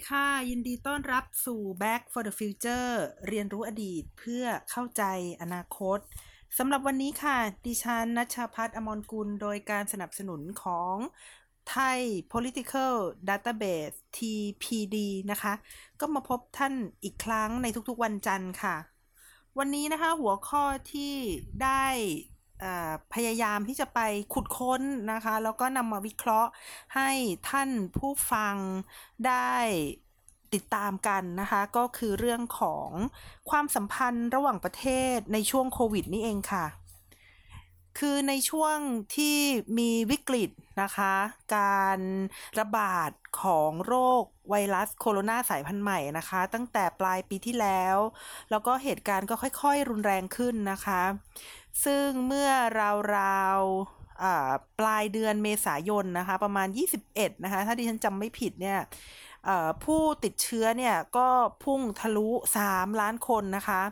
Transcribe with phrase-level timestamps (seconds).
[0.00, 2.90] ดีค่ะ ยินดีต้อนรับสู่ Back for the Future
[3.28, 5.02] เรียนรู้อดีตเพื่อเข้าใจ
[5.42, 5.98] อนาคต
[6.58, 10.94] สำหรับวันนี้ค่ะ ดิฉันนัชาพัฒน์อมรกุล โดยการสนับสนุนของ
[11.74, 12.00] Thai
[12.32, 12.94] Political
[13.28, 14.96] Database TPD
[15.30, 15.54] นะคะ
[16.00, 16.74] ก็มาพบท่าน
[17.04, 18.76] อีกครั้งในทุกๆวันจันทร์ค่ะ
[19.58, 21.14] วันนี้นะคะหัวข้อที่
[21.62, 21.86] ได้
[23.14, 24.00] พยายามที่จะไป
[24.34, 24.82] ขุดค้น
[25.12, 26.50] นะคะ แล้วก็นำมาวิเคราะห์
[26.94, 27.10] ให้
[27.50, 28.56] ท่านผู้ฟัง
[29.26, 29.54] ได้
[30.54, 32.88] ติดตามกันนะคะ ก็คือเรื่องของ
[33.50, 36.66] ความสัมพันธ์ระหว่างประเทศในช่วงโควิดนี่เองค่ะ
[37.98, 38.78] คือในช่วง
[39.16, 39.36] ที่
[39.78, 40.50] มีวิกฤต
[40.82, 41.14] นะคะ
[41.56, 41.98] การ
[42.60, 43.10] ระบาด
[43.42, 47.96] ของโรคไวรัสโคโรนาสายพันธุ์ใหม่นะคะ ตั้งแต่ปลายปีที่แล้ว
[48.50, 51.02] แล้วก็เหตุการณ์ก็ค่อยๆ รุนแรงขึ้นนะคะ
[51.84, 52.50] ซึ่งเมื่อ
[53.16, 56.68] ราวๆอ่าปลายเดือนเมษายนนะคะ ประมาณ
[57.06, 58.78] 21 นะคะ ถ้าดิฉันจำไม่ผิดเนี่ย
[59.84, 61.28] ผู้ติดเชื้อเนี่ยก็
[61.64, 62.28] พุ่งทะลุ
[62.64, 63.82] 3 ล้านคนนะคะ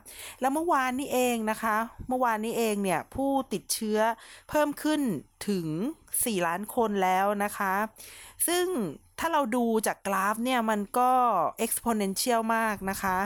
[0.41, 1.77] แล้วเมื่อวานนี้เองนะคะ
[2.09, 3.99] เมื่อวานนี้เองเนี่ยผู้ติดเชื้อ
[4.49, 5.01] เพิ่มขึ้น
[5.49, 5.67] ถึง
[6.07, 7.75] 4 ล้านคนแล้วนะคะ
[8.49, 8.67] ซึ่ง
[9.19, 11.13] ถ้าเราดูจากกราฟเนี่ยมันก็
[11.65, 13.19] exponential มากนะคะ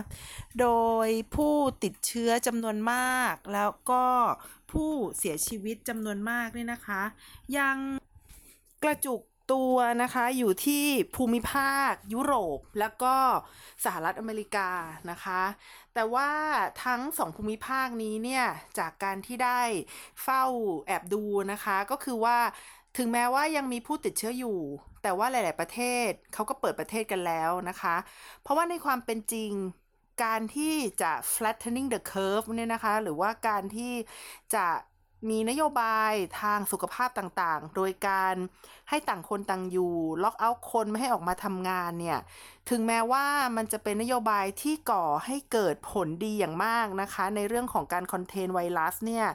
[0.61, 0.69] โด
[1.07, 4.05] ยผู้ติดเชื้อจำนวนมาก แล้วก็
[4.73, 7.03] ผู้เสียชีวิตจำนวนมากเนี่ยนะคะ
[7.59, 7.77] ยัง
[8.85, 9.21] กระจุก
[9.53, 10.85] ตัวนะคะอยู่ที่
[11.17, 13.15] ภูมิภาคยุโรปแล้วก็
[13.85, 14.71] สหรัฐอเมริกา
[15.11, 15.43] นะคะ
[15.95, 16.31] แต่ว่า
[16.85, 18.45] ทั้งสองภูมิภาคนี้เนี่ย
[18.79, 19.61] จากการที่ได้
[20.23, 20.45] เฝ้า
[20.87, 22.39] แอบดูนะคะ ก็คือว่า
[22.97, 24.59] ถึงแม้ว่ายังมีผู้ติดเชื้ออยู่
[25.03, 27.97] แต่ว่าหลาย ๆ ประเทศเขาก็เปิดประเทศกันแล้วนะคะ
[28.43, 29.53] เพราะว่าในความเป็นจริง
[30.25, 33.93] การที่จะ flattening the curve เนี่ยนะคะ หรือว่าการที่
[34.55, 34.67] จะ
[35.31, 38.35] มีนโยบายทางสุขภาพต่างๆ โดยการ
[38.89, 42.19] ให้ต่างคนต่างอยู่ ล็อกเอาท์คนไม่ให้ออกมาทำงานเนี่ย
[42.71, 49.27] ถึงแม้ว่ามันจะเป็นนโยบายที่ก่อให้เกิดผลดีอย่างมากนะคะ ในเรื่องของการคอนเทนไวรัสเนี่ย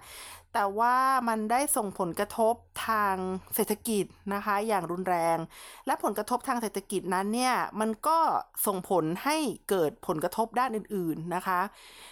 [0.59, 0.97] แต่ว่า
[1.29, 2.55] มันได้ส่งผลกระทบ
[2.87, 3.15] ทาง
[3.55, 5.37] เศรษฐกิจนะคะ อย่างรุนแรง
[5.85, 8.19] และผลกระทบทางเศรษฐกิจนั้นเนี่ยมันก็
[8.65, 9.37] ส่งผลให้
[9.69, 11.59] เกิดผลกระทบด้านอื่น ๆนะคะ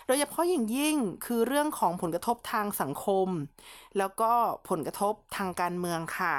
[0.07, 3.27] โดยเฉพาะอย่างยิ่งคือเรื่องของผลกระทบทางสังคม
[3.97, 4.31] แล้วก็
[4.69, 6.35] ผลกระทบทางการเมืองค่ะ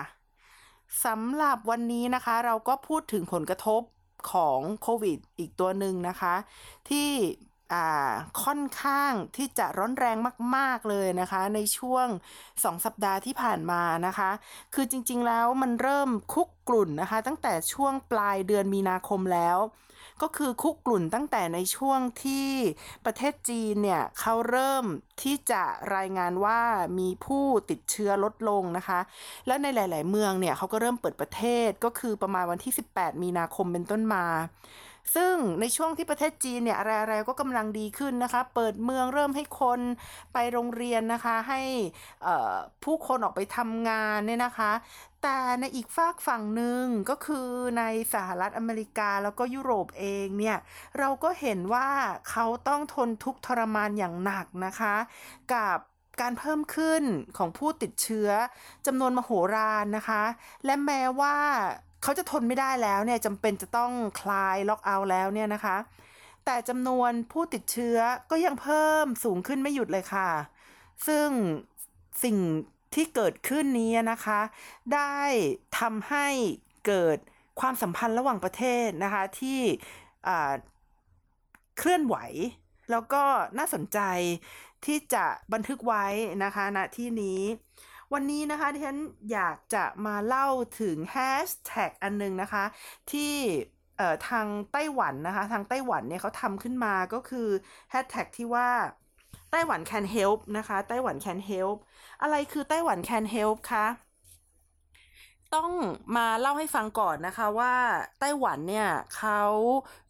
[1.04, 3.82] สำหรับวันนี้นะคะ เราก็พูดถึงผลกระทบ
[4.32, 6.34] ของโควิดอีกตัวหนึ่งนะคะ
[6.90, 7.08] ที่
[8.42, 10.16] ค่อนข้างที่จะร้อนแรง
[10.56, 12.06] มาก ๆ เลยนะคะ ในช่วง
[12.44, 14.30] 2 สัปดาห์ที่ผ่านมานะคะ
[14.74, 19.58] คือจริงๆแล้วมันเริ่มคุกกลุ่นนะคะ ตั้งแต่ช่วงปลายเดือนมีนาคมแล้ว
[20.22, 22.48] ก็คือคุกกลุ่นตั้งแต่ในช่วงที่
[23.04, 24.84] ประเทศจีนเนี่ยเขาเริ่ม
[25.22, 25.62] ที่จะ
[25.96, 26.60] รายงานว่า
[26.98, 29.00] มีผู้ติดเชื้อลดลงนะคะ
[29.46, 34.24] แล้วในหลาย ๆ เมืองเนี่ยเขาก็เริ่มเปิดประเทศก็คือประมาณวันที่ 18 มีนาคมเป็นต้นมา
[35.14, 39.80] ซึ่งในช่วงที่ประเทศจีนเนี่ยอะไรๆก็กำลังดีขึ้นนะคะ เปิดเมืองเริ่มให้คน
[40.32, 41.60] ไปโรงเรียนนะคะ ให้
[42.84, 44.72] ผู้คนออกไปทำงานเนี่ยนะคะ
[45.22, 47.82] แต่ในอีกฝากฝั่งหนึ่งก็คือใน
[48.14, 50.58] สหรัฐอเมริกาแล้วก็ยุโรปเองเนี่ย
[50.98, 51.88] เราก็เห็นว่า
[52.30, 54.94] เขาต้องทนทุกข์ทรมานอย่างหนักนะคะ
[55.54, 55.78] กับ
[56.20, 57.02] การเพิ่มขึ้น
[57.36, 58.30] ของผู้ติดเชื้อ
[58.86, 60.22] จำนวนมโหฬารนะคะ
[60.64, 61.36] และแม้ว่า
[62.02, 65.76] เขาจะทนไม่ได้แล้วเนี่ยจำเป็นจะต้องคลายล็อกเอาท์แล้วเนี่ยนะคะ
[66.44, 67.98] แต่จำนวนผู้ติดเชื้อ
[68.30, 70.30] ก็ยังเพิ่มสูงขึ้นไม่หยุดเลยค่ะ
[71.06, 71.28] ซึ่ง
[72.24, 72.36] สิ่ง
[72.94, 74.40] ที่เกิดขึ้นนี้นะคะ
[74.94, 75.18] ได้
[75.78, 76.26] ทำให้
[76.86, 77.18] เกิด
[77.60, 79.60] ความสัมพันธ์ระหว่างประเทศนะคะที่
[81.78, 82.16] เคลื่อนไหว
[82.90, 83.22] แล้วก็
[83.58, 83.98] น่าสนใจ
[84.84, 86.04] ที่จะบันทึกไว้
[86.44, 87.40] นะคะณที่นี้
[88.14, 88.98] วันนี้นะคะที่ฉัน
[89.32, 90.48] อยากจะมาเล่า
[90.80, 91.16] ถึงแฮ
[91.46, 92.64] ชแท็กอันนึงนะคะ
[93.12, 93.32] ที่
[94.28, 97.48] ทางไต้หวันนะคะ ทางไต้หวันเนี่ยเขาทำขึ้นมาก็คือ
[97.90, 98.68] แฮชแท็กที่ว่า
[99.50, 101.76] ไต้หวัน can help นะคะ ไต้หวัน can help
[102.22, 103.86] อะไรคือไต้หวัน can help คะ
[105.56, 105.70] ต้อง
[106.16, 107.74] มาเล่าให้ฟังก่อนนะคะว่า
[108.20, 109.40] ไต้หวันเนี่ยเขา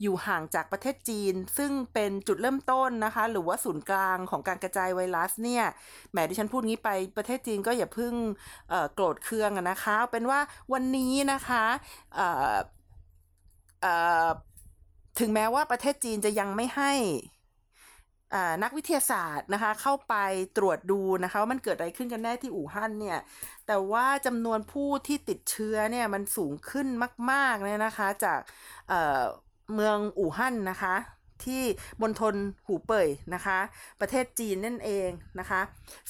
[0.02, 5.64] อยู่ห่างจากประเทศจีน ซึ่งเป็นจุดเริ่มต้นนะคะ หรือว่าศูนย์กลางของการกระจายไวรัสเนี่ย
[6.10, 8.14] แหมดิฉันพูดงี้ไปประเทศจีนก็อย่าเพิ่ง
[8.94, 10.40] โกรธเคืองนะคะเอาเป็นว่า
[10.72, 11.64] วันนี้นะคะ
[15.20, 16.92] ถึงแม้ว่าประเทศจีนจะยังไม่ให้
[18.62, 20.14] นักวิทยาศาสตร์นะคะ เข้าไป
[20.56, 23.18] ตรวจดูนะคะว่ามันเกิดอะไรขึ้นกันแน่ที่อู่ฮั่นเนี่ย
[23.66, 26.88] แต่ว่าจำนวนผู้ที่ติดเชื้อเนี่ยมันสูงขึ้น
[27.30, 28.40] มากๆเลยนะคะจาก
[28.88, 30.94] เเมืองอู่ฮั่นนะคะ
[31.44, 31.62] ที่
[32.02, 32.34] มณฑล
[32.66, 33.58] หูเป่ยนะคะ
[34.00, 35.08] ประเทศจีนนั่นเอง
[35.40, 35.60] นะคะ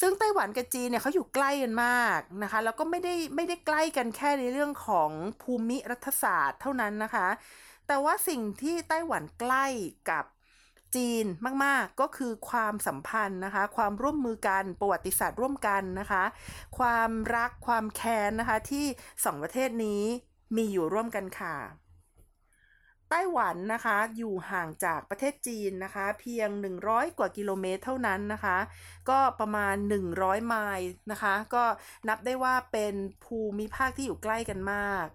[0.00, 5.10] ซึ่งไต้หวันกับจีนเนี่ยเขาอยู่ใกล้กันมากนะคะ แล้วก็ไม่ได้ไม่ได้ใกล้กันแค่ในเรื่องของ
[5.42, 7.28] ภูมิรัฐศาสตร์เท่านั้นนะคะ
[7.86, 9.66] แต่ว่าสิ่งที่ไต้หวันใกล้
[10.10, 10.24] กับ
[10.96, 11.24] จีน
[11.64, 16.24] มากๆ ก็คือความสัมพันธ์นะคะ ความร่วมมือกันประวัติศาสตร์ร่วมกันนะคะ
[16.78, 18.86] ความรักความแค้นนะคะที่
[19.24, 20.02] สองประเทศนี้
[20.56, 21.56] มีอยู่ร่วมกันค่ะ
[23.10, 26.48] ไต้หวันนะคะอยู่ห่างจากประเทศจีนนะคะ เพียง
[26.82, 28.58] 100 กว่ากิโลเมตรเท่านั้นนะคะ
[29.10, 29.74] ก็ประมาณ
[30.12, 31.64] 100 ไมล์นะคะ ก็
[32.08, 32.94] นับได้ว่าเป็น
[33.24, 35.06] ภูมิภาคที่อยู่ใกล้กันมาก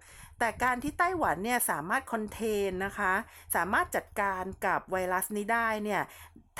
[0.44, 3.12] แต่การที่ไต้หวันเนี่ยสามารถคอนเทนนะคะ
[3.56, 6.02] สามารถจัดการกับไวรัสนี้ได้เนี่ย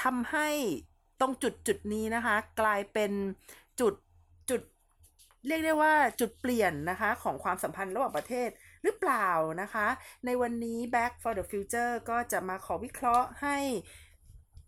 [0.03, 0.49] ทำให้
[1.21, 3.13] ตรงจุดจุดนี้นะคะ กลายเป็น
[3.81, 3.95] จุด
[4.51, 4.61] จุด
[5.47, 8.49] เรียกได้ว่าจุดเปลี่ยนนะคะของความสัมพันธ์ระหว่างประเทศ
[8.83, 9.29] หรือเปล่า
[9.63, 9.87] นะคะ
[10.27, 13.57] ในวันนี้ Back for the Future ก็จะมาขอวิเคราะห์ให้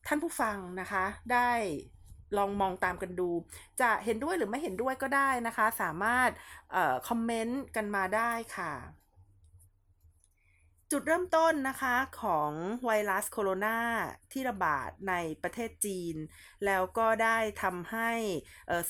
[0.06, 1.52] ท่านผู้ฟังนะคะ ได้
[2.36, 3.30] ลองมองตามกันดู
[3.80, 6.30] จะเห็นด้วยหรือไม่เห็นด้วยก็ได้นะคะ สามารถ
[7.08, 8.72] คอมเมนต์กันมาได้ค่ะ
[10.96, 12.52] จุดเริ่มต้นนะคะของ
[12.84, 13.78] ไวรัสโคโรนา
[14.32, 16.16] ที่ระบาดในประเทศจีน
[16.66, 18.10] แล้วก็ได้ทำให้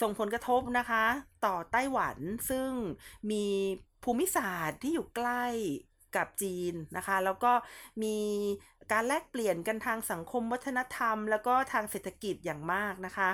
[0.01, 1.05] ส่งผลกระทบนะคะ
[1.47, 2.19] ต่อไต้หวัน
[2.51, 2.71] ซึ่ง
[3.31, 3.47] มี
[4.05, 5.45] ภูมิศาสตร์ที่อยู่ใกล้
[6.17, 7.53] กับจีนนะคะ แล้วก็
[8.03, 8.19] มี
[8.93, 13.31] การแลกเปลี่ยนกันทางสังคมวัฒนธรรม แล้วก็ทางเศรษฐกิจอย่างมากนะคะ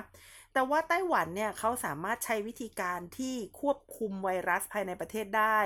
[0.52, 5.58] แต่ว่าไต้หวันเนี่ยเขาสามารถใช้วิธีการที่ควบคุมไวรัสภายในประเทศได้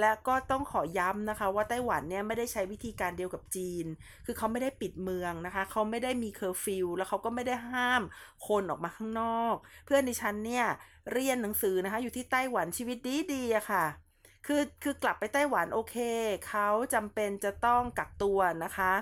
[0.00, 3.86] และก็ต้องขอย้ำนะคะ ว่าไต้หวันเนี่ยไม่ได้ใช้วิธีการเดียวกับจีน
[4.26, 8.02] คือเขาไม่ได้ปิดเมืองนะคะเขาไม่ได้มีเคอร์ฟิวแล้วเขาก็ไม่ได้ห้าม
[8.48, 9.54] คนออกมาข้างนอก
[9.86, 10.66] เพื่อนดิฉันเนี่ย
[11.12, 13.84] เรียนหนังสือนะคะ อยู่ที่ไต้หวันชีวิตดีดีๆอะค่ะ
[14.46, 15.96] คือคือกลับไปไต้หวันโอเค
[16.48, 18.92] เขาจำเป็นจะต้องกักตัวนะคะ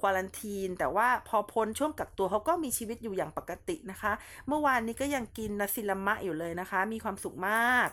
[0.00, 4.12] quarantine แต่ว่าพอพ้นช่วงกักตัวเขาก็มีชีวิตอยู่อย่างปกตินะคะ
[4.48, 7.88] เมื่อวานนี้ก็ยังกิน nasi lemak อยู่เลยนะคะ มีความสุขมาก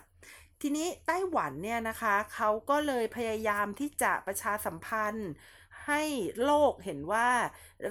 [0.61, 5.31] ทีนี้ไต้หวันเนี่ยนะคะเขาก็เลยพยายามที่จะประชาสัมพันธ์
[5.87, 6.03] ให้
[6.43, 7.29] โลกเห็นว่า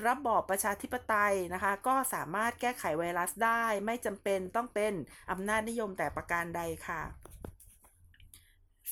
[0.06, 4.92] ระบอบประชาธิปไตยนะคะ ก็สามารถแก้ไขไวรัสได้ ไม่จำเป็นต้องเป็น
[5.30, 7.02] อำนาจนิยมแต่ประการใดค่ะ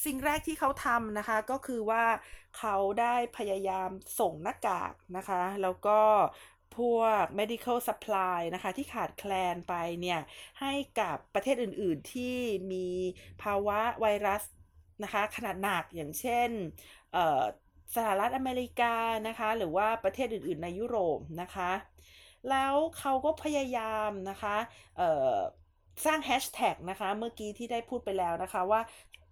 [0.05, 2.05] สิ่งแรกที่เขาทำนะคะก็คือว่า
[2.59, 6.01] เขาได้พยายามส่งหน้ากากนะคะ แล้วก็
[6.77, 10.21] พวก medical supply นะคะที่ขาดแคลนไปเนี่ย
[10.61, 12.37] ให้กับประเทศอื่นๆที่
[12.73, 12.89] มี
[13.43, 14.43] ภาวะไวรัส
[15.03, 16.51] นะคะขนาดหนักอย่างเช่น
[17.97, 18.95] สหรัฐอเมริกา
[19.29, 21.73] นะคะหรือว่าประเทศอื่นๆในยุโรปนะคะ
[22.51, 24.57] แล้วเขาก็พยายามนะคะ
[26.05, 28.81] สร้างแฮชแท็กนะคะเมื่อกี้ที่ได้พูดไปแล้วนะคะว่า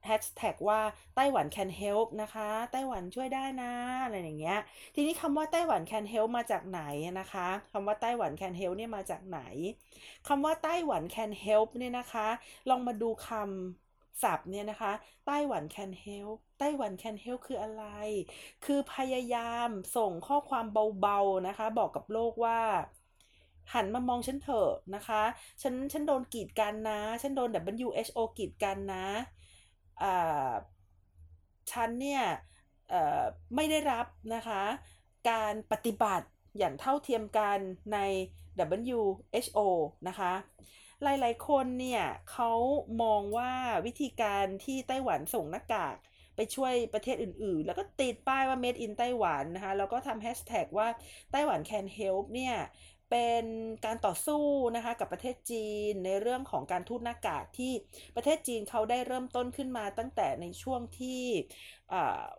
[0.04, 0.80] แฮชแท็กว่า
[1.16, 3.72] ไต้หวัน can help นะคะ ไต้หวันช่วยได้นะ
[4.04, 4.58] อะไรอย่างเงี้ย
[4.94, 6.82] ทีนี้คำว่าไต้หวัน can help มาจากไหน
[7.20, 9.40] นะคะคำว่าไต้หวัน can help เนี่ยมาจากไหน
[10.28, 12.28] คำว่าไต้หวัน can help เนี่ยนะคะ
[12.68, 14.92] ลองมาดูคำศัพท์เนี่ยนะคะ
[15.26, 17.84] ไต้หวัน can help ไต้หวัน can help คืออะไร
[18.64, 20.66] คือพยายามส่งข้อความ
[21.00, 22.60] เบาๆนะคะ บอกกับโลกว่า
[23.74, 25.22] หันมามองฉันเถอะนะคะ
[25.62, 29.06] ฉัน ฉันโดนกีดกันนะ ฉันโดน WHO กีดกันนะ
[31.70, 32.22] ฉันเนี่ย
[33.54, 34.62] ไม่ได้รับนะคะ
[35.30, 36.26] การปฏิบัติ
[36.58, 37.58] อย่างเท่าเทียมกัน
[37.92, 37.98] ใน
[38.82, 39.58] WHO
[40.08, 40.32] นะคะ
[41.02, 42.52] หลายๆ คนเนี่ยเขา
[43.02, 43.52] มองว่า
[43.86, 45.96] วิธีการที่ไต้หวันส่งหน้ากาก
[46.36, 50.88] ไปช่วยประเทศอื่นๆ แล้วก็ติดป้ายว่า made in ไต้หวันนะคะ แล้วก็ทำแฮชแท็กว่า
[51.32, 52.54] ไต้หวัน can help เนี่ย
[53.10, 53.44] เป็น
[53.84, 54.44] การต่อสู้
[54.76, 57.72] นะคะกับประเทศจีนในเรื่องของการทูตหน้ากากที่
[58.16, 61.22] ประเทศจีนเขาได้เริ่มต้นขึ้นมาตั้งแต่ในช่วงที่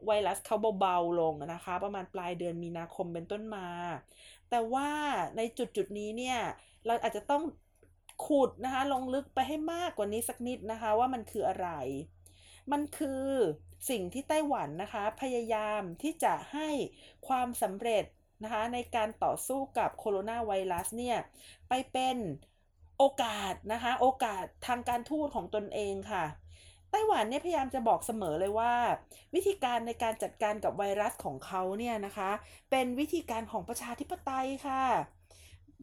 [0.06, 3.68] ไวรัสเขาเบาๆลงนะคะ ประมาณปลายเดือนมีนาคมเป็นต้นมา
[4.50, 4.90] แต่ว่า
[5.38, 6.40] ในจุดจุดนี้เนี่ย
[6.86, 7.44] เราอาจจะต้อง
[8.26, 11.70] ขุดนะคะลงลึกไปให้มากกว่านี้สักนิดนะคะว่ามันคืออะไร
[12.72, 13.26] มันคือ
[13.90, 16.70] สิ่งที่ไต้หวันนะคะพยายามที่จะให้
[17.28, 18.06] ความสำเร็จ
[18.44, 21.18] นะคะในการต่อสู้กับโคโรนาไวรัสเนี่ย
[21.68, 22.18] ไปเป็น
[22.98, 26.26] โอกาสนะคะโอกาสทางการทูตของตนเองค่ะ
[26.92, 28.74] ไต้หวันเนี่ยพยายามจะบอกเสมอเลยว่า
[29.34, 32.32] วิธีการในการจัดการกับไวรัสของเขาเนี่ยนะคะ
[32.70, 35.19] เป็นวิธีการของประชาธิปไตยค่ะ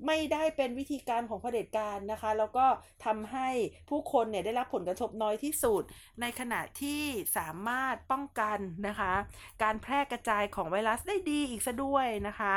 [0.07, 2.67] ไม่ได้เป็นวิธีการของเผด็จการนะคะ แล้วก็
[3.05, 3.49] ทำให้
[3.91, 5.83] ผู้คนเนี่ยได้รับผลกระทบน้อยที่สุด
[6.21, 7.03] ในขณะที่
[7.37, 9.13] สามารถป้องกันนะคะ
[9.63, 12.55] การแพร่กระจายของไวรัสได้ดีอีกซะด้วยนะคะ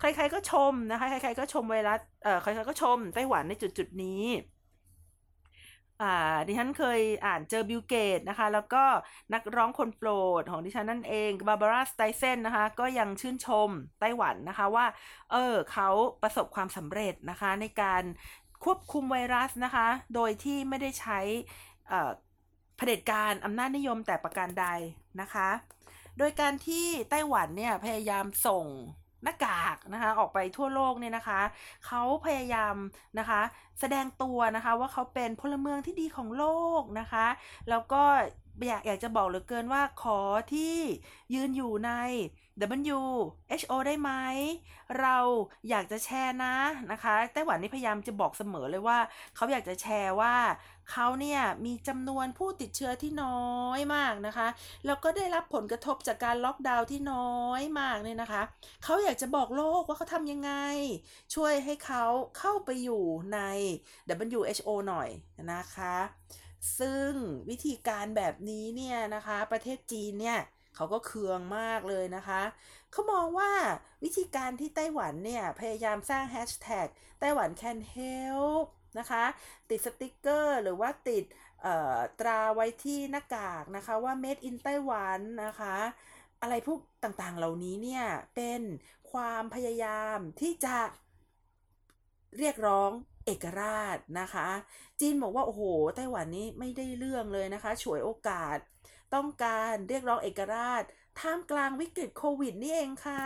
[0.00, 4.22] ใครๆก็ชมนะคะ ใครๆก็ชมไวรัส เอ่อ ใครๆก็ชมไต้หวันในจุดๆนี้
[6.02, 6.06] อ่า
[6.46, 8.84] ดิฉันเคยอ่านเจอบิลเกตนะคะ แล้วก็
[9.34, 10.10] นักร้องคนโปร
[10.40, 13.68] ดของดิฉันนั่นเองบาร์บาร่าสไตเซนนะคะ ก็ยังชื่นชม
[14.00, 14.86] ไต้หวันนะคะว่า
[15.32, 15.88] เออเขา
[16.22, 18.02] ประสบความสำเร็จนะคะ ในการ
[18.64, 21.20] ควบคุมไวรัสนะคะ โดยที่ไม่ได้ใช้
[21.88, 24.66] เผด็จการอำนาจนิยมแต่ประการใด
[25.20, 25.48] นะคะ
[26.18, 28.66] โดยการที่ไต้หวันเนี่ยพยายามส่ง
[29.24, 31.40] หน้ากากนะคะออกไปทั่วโลกเนี่ยนะคะ
[31.86, 32.76] เขาพยายาม
[33.18, 33.40] นะคะ
[33.80, 36.44] แสดงตัวนะคะว่าเขาเป็นพลเมืองที่ดีของโล
[36.80, 37.26] กนะคะ
[37.70, 38.02] แล้วก็
[38.66, 40.18] อยากอยากจะบอกเหลือเกินว่าขอ
[40.52, 40.76] ที่
[41.34, 41.92] ยืนอยู่ใน
[42.72, 44.10] WHO ได้ไหม
[45.00, 45.16] เรา
[45.70, 46.54] อยากจะแชร์นะ
[46.92, 48.98] นะคะ ไต้หวันนี่พยายามจะบอกเสมอเลยว่า
[49.36, 50.34] เขาอยากจะแชร์ว่า
[50.90, 54.48] เขาเนี่ยมีจำนวนผู้ติดเชื้อที่น้อยมากนะคะ
[54.86, 58.42] แล้วก็ได้รับผลกระทบจากการล็อกดาวน์ที่น้อยมากเนี่ยนะคะ
[58.84, 60.52] เขาอยากจะบอกโลกว่าเขาทำยังไง
[61.34, 62.04] ช่วยให้เขา
[62.38, 63.40] เข้าไปอยู่ใน
[64.32, 65.08] WHO หน่อย
[65.52, 65.96] นะคะ
[66.78, 67.10] ซึ่ง
[67.50, 70.38] วิธีการแบบนี้เนี่ยนะคะ ประเทศจีนเนี่ย
[70.74, 72.42] เขาก็เคืองมากเลยนะคะ
[72.92, 73.52] เขามองว่า
[74.04, 76.86] วิธีการที่ไต้หวันเนี่ย พยายามสร้างแฮชแท็ก
[77.20, 78.66] ไต้หวัน can help
[78.98, 79.24] นะคะ
[79.70, 81.24] ติดสติกเกอร์ หรือว่าติด
[82.20, 85.76] ตราไว้ที่หน้ากากนะคะว่า made in ไต้หวันนะคะ
[86.42, 88.60] อะไรพวกต่างๆเหล่านี้เนี่ยเป็น
[89.12, 90.76] ความพยายามที่จะ
[92.38, 92.90] เรียกร้อง
[93.26, 94.48] เอกราชนะคะ
[95.00, 95.62] จีนบอกว่า โอ้โห
[95.96, 98.56] ไต้หวันนี้ไม่ได้เรื่องเลยนะคะ ฉวยโอกาส
[99.14, 100.82] ต้องการเรียกร้องเอกราช
[101.20, 103.24] ท่ามกลางวิกฤตโควิดนี่เองค่ะ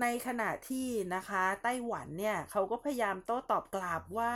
[0.00, 4.34] ในขณะที่นะคะไต้หวันเนี่ยเขาก็พยายามโต้ตอบกลับว่า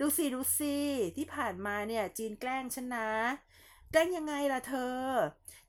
[0.00, 0.76] ดูสิดูสิ
[1.16, 3.08] ที่ผ่านมาเนี่ยจีนแกล้งฉันนะ
[3.92, 5.00] แกล้งยังไงล่ะเธอ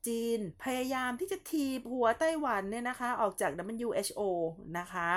[0.06, 4.20] จีนพยายามที่จะทีบหัวไต้หวันเนี่ยนะคะ ออกจาก WHO
[4.78, 5.10] นะคะ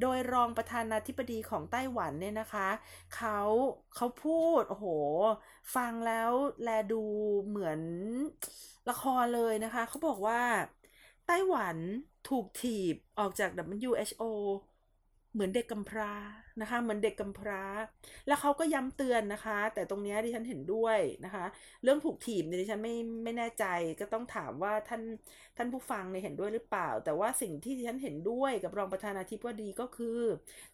[0.00, 2.68] โดยรองประธานาธิบดีของไต้หวันเนี่ยนะคะ
[3.16, 3.38] เขา
[3.94, 4.86] เขาพูด โอ้โห
[5.74, 7.02] ฟังแล้วแลดู
[7.46, 7.80] เหมือน
[8.90, 10.40] ละครเลยนะคะ เขาบอกว่า
[11.28, 11.76] ไต้หวัน
[12.28, 14.22] ถูกถีบออกจาก WHO
[15.32, 16.12] เหมือนเด็กกำพร้า
[16.60, 17.62] นะคะ เหมือนเด็กกำพร้า
[18.26, 21.44] แล้วเขาก็ย้ำเตือนนะคะ แต่ตรงนี้ดิฉันเห็นด้วยนะคะ
[21.82, 22.94] เรื่องถูกถีบเนี่ยดิฉันไม่
[23.24, 23.64] ไม่แน่ใจ
[24.00, 25.02] ก็ต้องถามว่าท่าน
[25.56, 30.20] ท่านผู้ฟังเนี่ยเห็นด้วยหรือเปล่า แต่ว่าสิ่งที่ดิฉันเห็นด้วยกับรองประธานาธิบดีก็คือ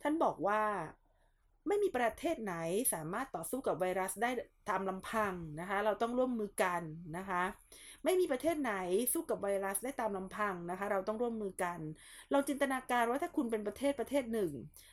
[0.02, 0.62] ท่านบอกว่า
[1.66, 2.54] ไม่มีประเทศไหน
[2.94, 4.30] สามารถต่อสู้กับไวรัสได้
[4.71, 6.83] ตามลำพังนะคะ เราต้องร่วมมือกัน
[7.16, 7.42] นะคะ
[8.04, 8.75] ไม่มีประเทศไหน
[9.12, 11.78] สู้กับไวรัสได้ตามลำพังนะคะ เราต้องร่วมมือกัน
[12.30, 14.52] เราจินตนาการว่าถ้าคุณเป็นประเทศประเทศหนึ่ง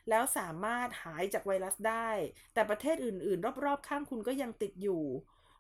[0.10, 2.10] แล้วสามารถหายจากไวรัสได้
[2.54, 5.04] แต่ประเทศอื่น ๆ รอบ ๆ ข้างคุณก็ยังติดอยู่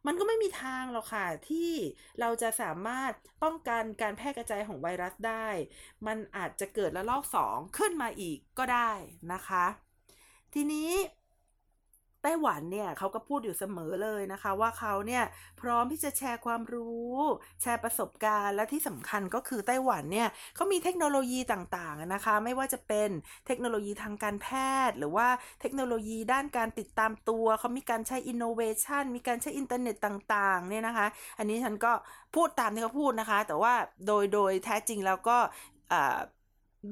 [0.07, 1.71] มันก็ไม่มีทางหรอกค่ะที่
[2.19, 3.11] เราจะสามารถ
[3.43, 5.47] ป้องกันการแพร่กระจายของไวรัสได้
[6.07, 8.91] มันอาจจะเกิดระลอกสองขึ้นมาอีกก็ได้
[9.33, 9.65] นะคะ
[10.53, 10.91] ทีนี้
[12.23, 15.23] ไต้หวันเนี่ยเขาก็พูดอยู่เสมอเลยนะคะ ว่าเขาเนี่ย
[15.61, 17.15] พร้อมที่จะแชร์ความรู้
[17.61, 23.09] แชร์ประสบการณ์และที่สำคัญก็คือไต้หวันเนี่ยเขามีเทคโนโลยีต่างๆนะคะ ไม่ว่าจะเป็น
[23.47, 24.47] เทคโนโลยีทางการแพ
[24.89, 25.27] ทย์ หรือว่า
[25.61, 31.93] เทคโนโลยีด้านการติดตามตัวเขามีการใช้อินโนเวชันมีการใช้อินเทอร์เน็ตต่างๆเนี่ยนะคะ อันนี้ฉันก็
[32.35, 33.73] พูดตามที่เขาพูดนะคะ แต่ว่า
[34.07, 35.37] โดยโดยแท้จริงแล้วก็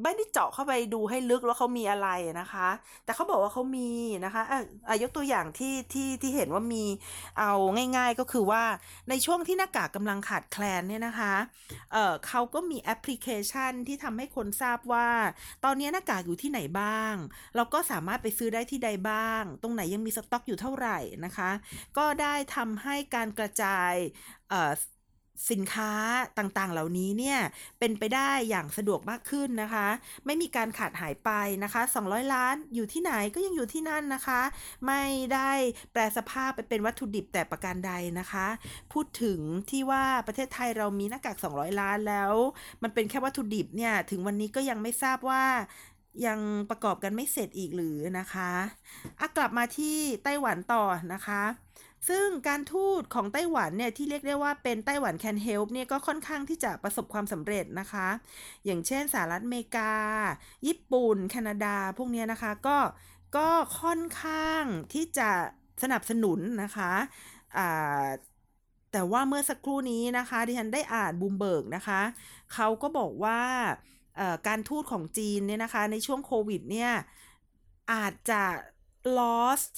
[0.04, 2.68] ไม่ได้เจาะเข้าไปดูให้ลึกว่าเขามีอะไรนะคะ
[3.06, 3.90] แต่เขาบอกว่าเขามี
[4.26, 4.44] นะคะ
[4.88, 6.86] อะยกตัวอย่างที่ที่ที่เห็นว่ามี
[7.40, 7.52] เอา
[7.98, 8.64] ง่ายๆก็คือว่า
[9.10, 11.34] ในช่วงที่หน้ากากกำลังขาดแคลนเนี่ยนะคะ
[11.92, 15.10] เออเขาก็มีแอปพลิเคชันที่ทำให้คนทราบว่า
[15.64, 17.14] ตอนนี้หน้ากากอยู่ที่ไหนบ้าง
[17.56, 21.52] เราก็สามารถไปซื้อได้ที่ใดบ้าง ตรงไหนยังมีสต็อกอยู่เท่าไหร่นะคะ
[21.98, 23.94] ก็ได้ทำให้การกระจาย
[24.50, 24.72] เอ่อ
[25.52, 25.92] สินค้า
[26.38, 27.40] ต่างๆ เหล่านี้เนี่ย
[27.80, 29.88] เป็นไปได้อย่างสะดวกมากขึ้นนะคะ
[30.26, 31.32] ไม่มีการขาดหายไป
[31.64, 34.42] นะคะ 200 ล้านอยู่ที่ไหนก็ยังอยู่ที่นั่นนะคะ
[34.88, 35.04] ไม่
[35.34, 35.52] ได้
[35.92, 38.48] แปลสภาพไปเป็นวัตถุดิบแต่ประการใดนะคะ
[38.94, 42.34] พูดถึงที่ว่าประเทศไทยเรามีหน้ากาก 200 ล้านแล้ว
[42.84, 45.44] มันเป็นแค่วัตถุดิบเนี่ยถึงวันนี้ก็ยังไม่ทราบว่า
[46.26, 48.52] ยังประกอบกันไม่เสร็จอีกหรือนะคะ
[49.20, 50.84] อะกลับมาที่ไต้หวันต่อ
[51.14, 51.44] นะคะ
[52.10, 58.08] ซึ่งการทูตของไต้หวันเนี่ยที่เรียกได้ว่าเป็นไต้หวัน can help เนี่ยก็ค่อนข้างที่จะประสบความสำเร็จนะคะ
[58.66, 59.94] อย่างเช่นสหรัฐอเมริกา
[60.68, 62.78] ญี่ปุ่น แคนาดา พวกนี้นะคะก็
[63.38, 63.50] ก็
[63.82, 65.30] ค่อนข้างที่จะ
[65.84, 66.92] สนับสนุนนะคะ
[68.92, 72.02] แต่ว่าเมื่อสักครู่นี้นะคะดิฉันได้อ่านบูมเบิร์กนะคะ
[72.54, 73.42] เขาก็บอกว่า
[74.48, 76.92] การทูตของจีนเนี่ยนะคะในช่วงโควิดเนี่ย
[77.92, 78.44] อาจจะ
[79.18, 79.74] lost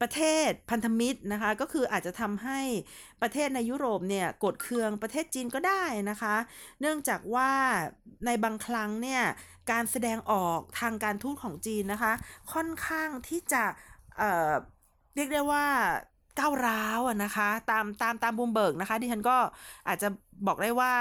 [0.00, 2.60] ประเทศพันธมิตรนะคะก็คืออาจจะทำให้
[3.22, 6.34] ประเทศในยุโรปเนี่ยกดเคืองประเทศจีนก็ได้นะคะ
[6.80, 7.50] เนื่องจากว่า
[8.26, 9.22] ในบางครั้งเนี่ย
[9.70, 12.12] การแสดงออกทางการทูตของจีนนะคะ
[12.52, 13.64] ค่อนข้างที่จะ
[14.18, 15.66] เรียกได้ว่า
[16.38, 19.36] ก้าวร้าวนะคะ ตามตามตามบูมเบิร์กนะคะดิฉันก็
[19.88, 20.08] อาจจะ
[20.46, 20.94] บอกได้ว่า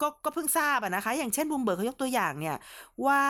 [0.00, 2.56] ก็ก็เพิ่งทราบอะนะคะ อย่างเช่นบูมเบิร์กเขายกตัวอย่างเนี่ย
[3.06, 3.22] ว่า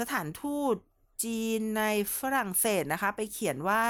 [0.00, 0.76] สถานทูต
[1.24, 1.82] จีนใน
[2.20, 3.82] ฝรั่งเศสนะคะ ไปเขียนว่า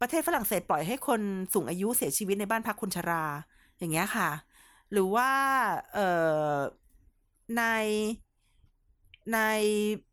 [0.00, 1.20] ประเทศฝรั่งเศสปล่อยให้คน
[1.54, 3.24] สูงอายุเสียชีวิตในบ้านพักคนชรา
[3.78, 4.30] อย่างเงี้ยค่ะ
[4.92, 5.30] หรือว่า
[7.56, 7.60] ใน
[9.32, 9.38] ใน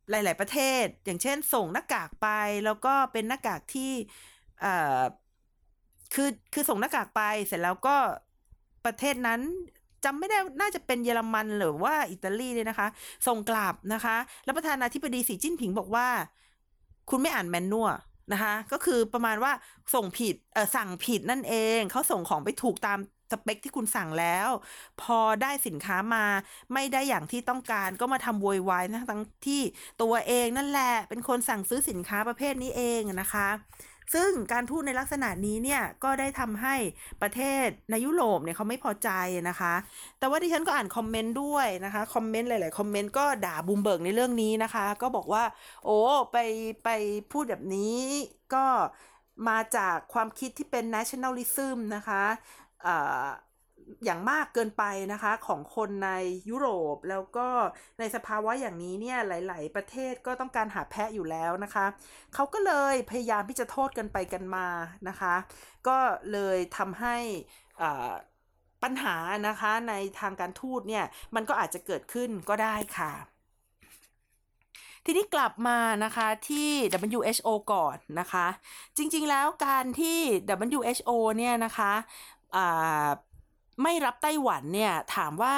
[0.10, 2.27] หลาย ๆ ประเทศ อย่างเช่น ส่งหน้ากากไป
[2.65, 3.91] แล้วก็เป็นหน้ากากที่
[6.13, 7.96] คือคือส่งหน้ากากไปเสร็จแล้วก็
[8.86, 9.41] ประเทศนั้น
[10.05, 12.88] จำไม่ได้น่าจะเป็นเยอรมันหรือว่าอิตาลีเลยนะคะ
[13.27, 16.08] ส่งกลับนะคะ แล้วประธานาธิบดีสีจิ้นผิงบอกว่า
[17.10, 17.93] คุณไม่อ่านแมนนวล
[18.34, 19.51] นะคะก็คือประมาณว่า
[19.93, 23.00] ส่งผิดเออสั่งผิดนั่นเองเขาส่งของไปถูกตาม
[23.31, 24.50] สเปคที่คุณสั่งแล้ว
[25.01, 26.25] พอได้สินค้ามา
[26.74, 29.62] ไม่ได้อย่างที่ต้องการก็มาทำโวยวายนะทั้งที่
[30.01, 33.48] ตัวเองนั่นแหละ เป็นคนสั่งซื้อสินค้าประเภทนี้เองนะคะ
[34.13, 36.75] ซึ่งการพูดในลักษณะนี้เนี่ยก็ได้ทำให้
[37.22, 39.10] ประเทศในยุโรปเนี่ยเขาไม่พอใจ
[39.50, 39.74] นะคะ
[40.20, 45.44] แต่ว่าดิฉันก็อ่านคอมเมนต์ด้วยนะคะคอมเมนต์หลายๆคอมเมนต์ก็ด่าบูมเบิร์กในเรื่องนี้นะคะ ก็บอกว่า
[45.86, 45.98] โอ้
[46.32, 46.38] ไป
[46.84, 46.89] ไป
[47.32, 47.98] พูดแบบนี้
[48.53, 48.65] ก็
[49.50, 52.24] มาจากความคิดที่เป็น nationalism นะคะ
[54.05, 54.83] อย่างมากเกินไป
[55.13, 56.12] นะคะของคนใน
[56.50, 57.48] ยุโรป แล้วก็
[58.00, 61.86] ในสภาวะอย่างนี้เนี่ยหลาย ๆ ประเทศก็ต้องการหาแพะอยู่แล้วนะคะ
[62.33, 64.67] เขาก็เลยพยายามที่จะโทษกันไปกันมา
[65.07, 65.36] นะคะ
[65.88, 65.98] ก็
[66.31, 67.15] เลยทำให้
[67.81, 68.13] อา
[68.83, 69.15] ปัญหา
[69.48, 71.05] นะคะในทางการทูตเนี่ย
[71.36, 73.13] มันก็อาจจะเกิดขึ้นก็ได้ค่ะ
[75.05, 76.69] ทีนี้กลับมานะคะที่
[77.17, 78.48] WHO ก่อนนะคะ
[78.98, 80.19] จริงๆแล้วการที่
[80.71, 81.93] WHO เนี่ยนะคะ
[83.83, 85.55] ไม่รับไต้หวันเนี่ยถามว่า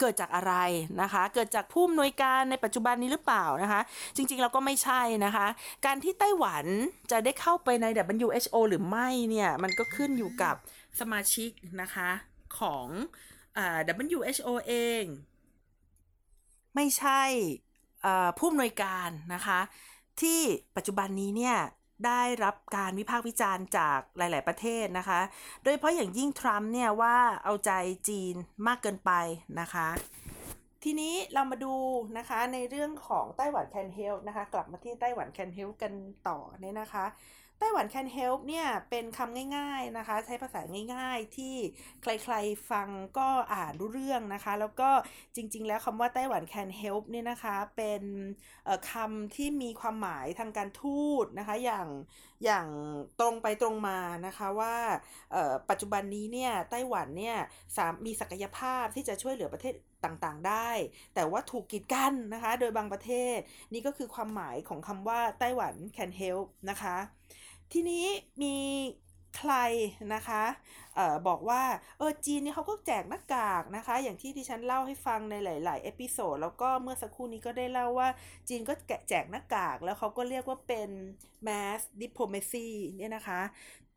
[0.00, 0.54] เกิดจากอะไร
[1.02, 3.80] นะคะ เกิดจากผู้อำนวยการในปัจจุบันนี้หรือเปล่านะคะ
[4.16, 5.46] จริงๆแล้วก็ไม่ใช่นะคะ
[5.86, 6.64] การที่ไต้หวัน
[7.10, 10.54] จะได้เข้าไปใน WHO หรือไม่เนี่ย มันก็ขึ้นอยู่กับ
[11.00, 12.10] สมาชิกนะคะ
[12.58, 12.86] ของ
[13.58, 13.60] อ
[14.06, 15.04] WHO เอง
[16.74, 17.22] ไม่ใช่
[18.04, 19.60] อ่าผู้อำนวยการนะคะ
[20.20, 20.40] ที่
[20.76, 21.56] ปัจจุบันนี้เนี่ย
[22.06, 25.20] ได้รับการวิพากษ์วิจารณ์จากหลาย ๆ ประเทศนะคะ
[25.64, 27.72] โดยเพราะอย่างยิ่งทรัมป์เนี่ยว่าเอาใจ
[28.08, 28.34] จีน
[28.66, 29.12] มากเกินไป
[29.60, 29.88] นะคะ
[30.84, 31.74] ทีนี้เรามาดู
[32.18, 35.92] นะคะในเรื่องของไต้หวันแคนเฮลนะคะ กลับมาที่ไต้หวันแคนเฮลกัน
[36.28, 37.04] ต่อเนี่ยนะคะ
[37.62, 40.60] ไต้หวัน can help เนี่ยเป็นคำง่ายๆนะคะ ใช้ภาษา
[40.94, 41.54] ง่ายๆ ที่
[42.02, 44.90] ใครๆฟังก็อ่านรู้เรื่องนะคะ แล้วก็
[45.36, 48.02] จริงๆ แล้วคำว่าไต้หวัน can help เนี่ยนะคะเป็น
[48.90, 51.88] คำที่มีความหมายทางการทูตนะคะอย่าง
[52.44, 52.68] อย่าง
[53.20, 54.76] ตรงไปตรงมานะคะว่า
[55.70, 57.36] ปัจจุบันนี้เนี่ยไต้หวันเนี่ย
[57.90, 60.70] มมีศักยภาพที่จะช่วยเหลือประเทศต่างๆได้
[61.14, 63.38] แต่ว่าถูกกีดกันนะคะ โดยบางประเทศ
[63.72, 66.96] นี่ก็คือความหมายของคำว่าไต้หวัน can help นะคะ
[67.72, 68.04] ทีนี้
[68.42, 68.56] มี
[69.36, 69.54] ใคร
[70.14, 70.44] นะคะ
[70.94, 71.62] เออบอกว่า
[71.98, 78.08] เออจีนเนี่ยเขาก็แจกหน้ากากนะคะ อย่างที่ที่ฉันเล่าให้ฟังในหลาย ๆ episode แล้วก็เมื่อสักครู่นี้ก็ได้เล่าว่า
[78.48, 80.90] จีนก็แกะแจกหน้ากากแล้วเขาก็เรียกว่าเป็น
[81.46, 83.40] mask diplomacy เนี่ยนะคะ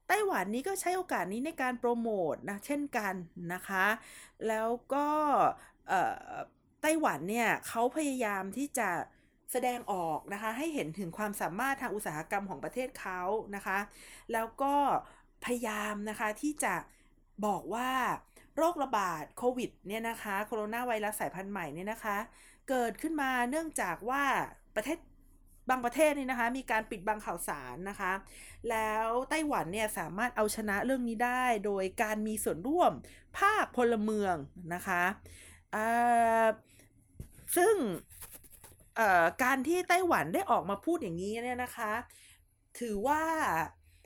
[0.07, 3.13] ไต้หวันนี้ก็ใช้โอกาสนี้ในการโปรโมทนะเช่นกัน
[3.53, 3.85] นะคะ
[4.47, 5.07] แล้วก็
[5.87, 6.35] เอ่อ
[6.81, 8.89] ไต้หวันเนี่ยเขาพยายามที่จะ
[9.53, 13.21] แสดงออกนะคะ ให้เห็นถึงความสามารถทางอุตสาหกรรมของประเทศเขา
[13.55, 13.79] นะคะ
[14.33, 14.75] แล้วก็
[15.45, 16.75] พยายามนะคะที่จะ
[17.45, 17.89] บอกว่า
[18.57, 22.17] โรคระบาดโควิดเนี่ยนะคะโคโรนาไวรัสสายพันธุ์ใหม่เนี่ยนะคะ
[22.69, 24.23] เกิดขึ้นมาเนื่องจากว่า
[24.75, 24.97] ประเทศ
[25.69, 28.11] บางประเทศนี่นะคะ มีการปิดบังข่าวสารนะคะ
[28.69, 32.91] แล้วไต้หวันเนี่ยสามารถเอาชนะเรื่องนี้ได้โดยการมีส่วนร่วม
[33.37, 34.35] ภาคพลเมือง
[34.73, 35.03] นะคะ
[37.57, 37.75] ซึ่ง
[39.43, 41.91] การที่ไต้หวันได้ออกมาพูดอย่างนี้เนี่ยนะคะ
[42.79, 43.21] ถือว่า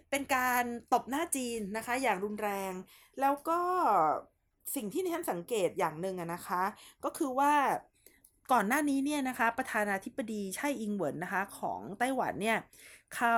[0.10, 2.74] เป็นการตบหน้าจีนนะคะ อย่างรุนแรง
[3.22, 3.60] แล้วก็
[4.76, 6.64] สิ่งที่ดิฉันสังเกตอย่างหนึ่งนะคะ
[7.04, 7.54] ก็คือว่า
[8.52, 12.58] ก่อนหน้านี้เนี่ยนะคะประธานาธิบดีไช่อิงเหวินนะคะของไต้หวันเนี่ย
[13.16, 13.38] เขา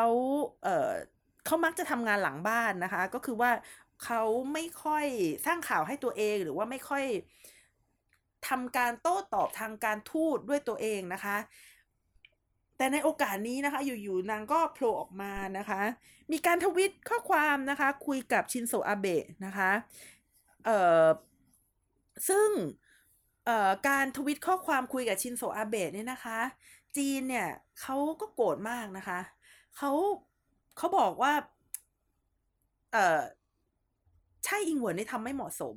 [0.64, 0.92] เอ่อ
[1.46, 3.52] เขามักจะทำงานหลังบ้านนะคะ ก็คือว่า
[4.04, 4.22] เขา
[4.54, 5.06] ไม่ค่อย
[5.46, 7.04] สร้างข่าวให้ตัวเองหรือว่าไม่ค่อย
[8.48, 11.38] ทำการโต้ตอบทางการทูตด้วยตัวเองนะคะ
[12.78, 15.82] แต่ในโอกาสนี้นะคะ อยู่ๆนางก็โผล่ออกมานะคะ
[16.32, 19.72] มีการทวิตข้อความนะคะ คุยกับชินโซอาเบะนะคะ
[20.66, 21.06] เอ่อ
[22.30, 22.50] ซึ่ง
[23.46, 26.40] เอ่อการทวิตข้อความคุยกับชินโซอาเบะเนี่ยนะคะ
[26.98, 27.48] จีนเนี่ย
[27.82, 29.20] เขาก็โกรธมากนะคะ
[29.78, 29.92] เขา
[30.78, 31.34] เขาบอกว่า
[32.94, 33.22] เอ่อ
[34.46, 35.76] ใช่อิงเหวินนี่ทำไม่เหมาะสม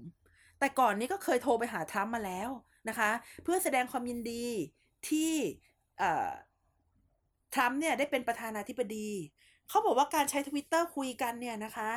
[0.62, 2.48] แต่ก่อนนี้ก็เคยโทรไปหาทรัมป์มาแล้ว
[2.88, 3.10] นะคะ
[3.42, 4.46] เพื่อแสดงความยินดี
[5.08, 5.32] ที่
[7.54, 9.10] ทรัมป์เนี่ยได้เป็นประธานาธิบดี
[9.68, 11.90] เขาบอกว่าการใช้ทวิตเตอร์คุยกันเนี่ยนะคะ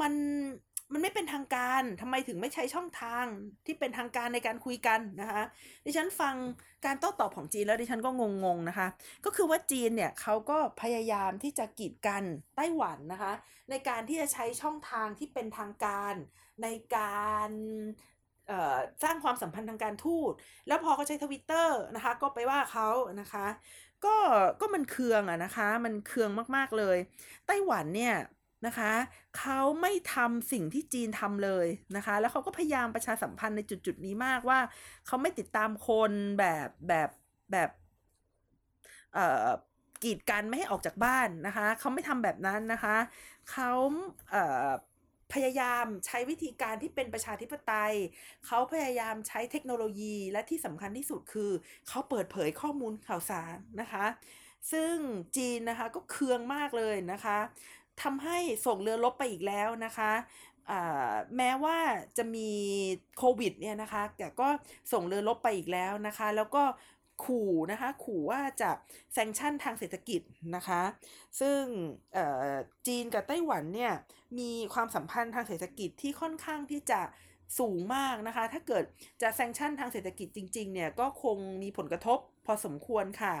[0.00, 0.12] มัน
[0.92, 3.24] มันไม่เป็นทางการทำไมถึงไม่ใช้ช่องทาง
[3.66, 5.42] ที่เป็นทางการในการคุยกันนะคะ
[5.84, 6.34] ดิฉันฟัง
[6.86, 8.10] การโต้ตอบของจีนแล้วดิฉันก็
[8.44, 8.88] งงๆนะคะ
[9.24, 12.22] ก็คือว่าจีนเนี่ยเขาก็พยายามที่จะกีดกัน
[12.56, 13.32] ไต้หวันนะคะ
[13.70, 16.14] ในการที่จะใช้ช่องทางที่เป็นทางการ
[16.62, 17.50] ในการ
[19.02, 20.32] สร้างความสัมพันธ์ทางการทูต
[20.66, 22.88] แล้วพอเขาใช้ทวิตเตอร์นะคะ ก็ไปว่าเขา
[23.20, 23.46] นะคะ
[24.04, 24.16] ก็
[24.60, 26.96] ก็มันเคืองอะนะคะ มันเคืองมากๆเลย
[27.46, 28.14] ไต้หวันเนี่ย
[28.66, 28.92] นะคะ
[29.38, 34.58] เขาไม่ทำสิ่งที่จีนทำเลยนะคะ แล้วเขาก็พยายามประชาสัมพันธ์ในจุดๆนี้มากว่า
[35.06, 37.08] เขาไม่ติดตามคนแบบแบบ
[37.52, 37.70] แบบ
[39.14, 39.48] เอ่อ
[40.02, 42.96] กีดกันไม่ให้ออกจากบ้านนะคะเขาไม่ทำแบบนั้นนะคะ
[43.52, 43.70] เขา
[44.30, 44.68] เอ่อ
[45.34, 47.94] พยายามใช้วิธีการที่เป็นประชาธิปไตย
[48.46, 51.50] เขาพยายามใช้เทคโนโลยีและที่สำคัญที่สุดคือ
[51.88, 54.06] เขาเปิดเผยข้อมูลข่าวสารนะคะ
[54.72, 54.94] ซึ่ง
[55.36, 57.38] จีนนะคะก็เคืองมากเลยนะคะ
[58.02, 60.12] ทำให้ส่งเรือรบไปอีกแล้วนะคะ
[61.36, 61.78] แม้ว่า
[62.16, 62.50] จะมี
[63.18, 64.48] โควิดเนี่ยนะคะ แต่ก็
[64.92, 66.62] ส่งเรือรบไปอีกแล้วนะคะ แล้วก็
[67.24, 68.70] ขู่นะคะ ขู่ว่าจะ
[69.12, 70.20] แซงชั่นทางเศรษฐกิจ
[70.56, 70.82] นะคะ
[71.40, 71.62] ซึ่ง
[72.86, 73.92] จีนกับไต้หวันเนี่ย
[74.38, 77.00] มีความสัมพันธ์ทางเศรษฐกิจที่ค่อนข้างที่จะ
[77.58, 78.84] สูงมากนะคะ ถ้าเกิด
[79.22, 83.34] จะแซงชั่นทางเศรษฐกิจจริงๆเนี่ยก็คงมีผลกระทบพอสมควรค่ะ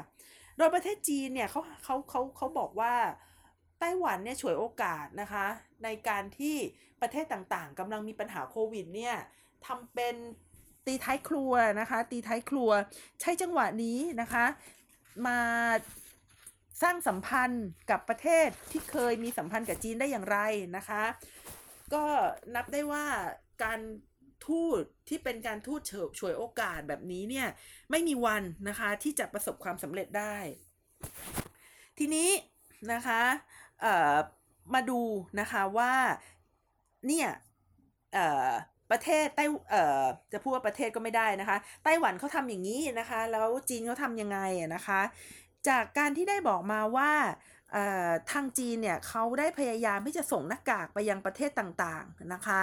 [0.58, 2.94] โดยประเทศจีนเนี่ยเขาเขาเขาเขาบอกว่า
[3.80, 5.46] ไต้หวันเนี่ยฉวยโอกาสนะคะ
[5.84, 6.56] ในการที่
[7.02, 9.16] ประเทศต่างๆกำลังมีปัญหาโควิดเนี่ย
[9.66, 10.14] ทำเป็น
[10.86, 12.70] ตีท้ายครัวนะคะ ตีท้ายครัว
[13.20, 14.44] ใช้จังหวะนี้นะคะ
[15.26, 15.38] มา
[16.82, 20.38] สร้างสัมพันธ์กับประเทศที่เคยมีสัมพันธ์กับจีนได้อย่างไร
[20.76, 21.04] นะคะ
[21.94, 22.04] ก็
[22.54, 23.04] นับได้ว่า
[23.62, 23.80] การ
[24.46, 27.48] ทูตที่เป็นการทูตเฉิบฉวยโอกาสแบบนี้เนี่ย
[27.90, 30.36] ไม่มีวันนะคะที่จะประสบความสำเร็จได้
[31.98, 32.30] ทีนี้
[32.92, 33.22] นะคะ
[34.74, 35.00] มาดู
[35.40, 35.92] นะคะว่า
[37.06, 37.28] เนี่ย
[38.90, 39.44] ประเทศไต้
[40.32, 44.38] จะพูดว่าประเทศก็ไม่ได้นะคะ ไต้หวันเขาทำอย่างนี้นะคะ แล้วจีนเขาทำยังไง
[44.74, 45.00] นะคะ
[45.68, 47.12] จากการที่ได้บอกมาว่า
[48.30, 52.62] ทางจีนเนี่ยเขาได้พยายามที่จะส่งหน้ากากไปยังประเทศต่างๆนะคะ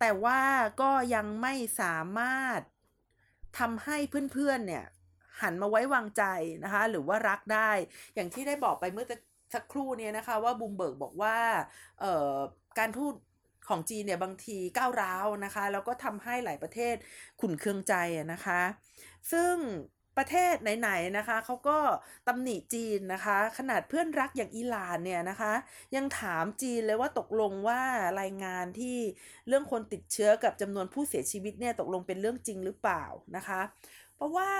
[0.00, 0.40] แต่ว่า
[0.80, 2.60] ก็ยังไม่สามารถ
[3.58, 3.96] ทำให้
[4.32, 4.84] เพื่อนๆเนี่ย
[5.42, 6.24] หันมาไว้วางใจ
[6.64, 7.70] นะคะ หรือว่ารักได้
[8.14, 9.06] อย่างที่ได้บอกไปเมื่อ
[9.54, 11.36] สักครู่เนี่ยนะคะว่าบูมเบิร์กบอกว่า
[12.78, 13.14] การทูต
[13.68, 16.94] ของจีนเนี่ยบางทีก้าวร้าวนะคะ แล้วก็ทำให้หลายประเทศ
[17.40, 17.94] ขุนเคืองใจ
[18.32, 18.60] นะคะ
[19.32, 19.54] ซึ่ง
[20.18, 21.78] ประเทศไหนๆนะคะเขาก็
[22.28, 25.52] ตำหนิจีนนะคะ ขนาดเพื่อนรักอย่างอิหร่านเนี่ยนะคะ
[25.96, 27.80] ยังถามจีนเลยว่าตกลงว่า
[28.20, 28.98] รายงานที่
[29.48, 33.04] เรื่องคนติดเชื้อกับจำนวนผู้เสียชีวิตเนี่ยตกลงเป็นเรื่องจริงหรือเปล่า
[33.36, 33.60] นะคะ
[34.16, 34.50] เพราะว่า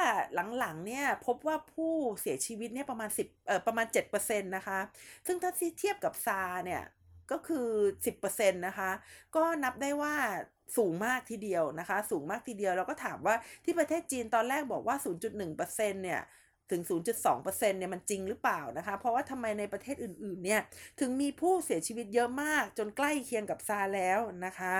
[0.58, 4.78] หลังๆเนี่ยพบว่าผู้เสียชีวิตเนี่ยประมาณ10เอ่อประมาณ7%นะคะ
[5.26, 6.82] ซึ่งถ้าเทียบกับซาเนี่ย
[7.32, 7.68] ก็คือ
[8.14, 8.90] 10%นะคะ
[9.36, 10.14] ก็นับได้ว่า
[10.76, 14.96] สูงมากทีเดียวนะคะ สูงมากทีเดียวเราก็ถามว่าที่ประเทศจีนตอนแรกบอกว่า
[15.34, 16.20] 0.1%เนี่ย
[16.70, 16.82] ถึง
[17.24, 20.60] 0.2%เนี่ยมันจริงหรือเปล่านะคะ เพราะว่าทำไมในประเทศอื่นๆ เนี่ย
[21.00, 24.74] ถึงมีผู้เสียชีวิตเยอะมากจนใกล้เคียงกับซาแล้วนะคะ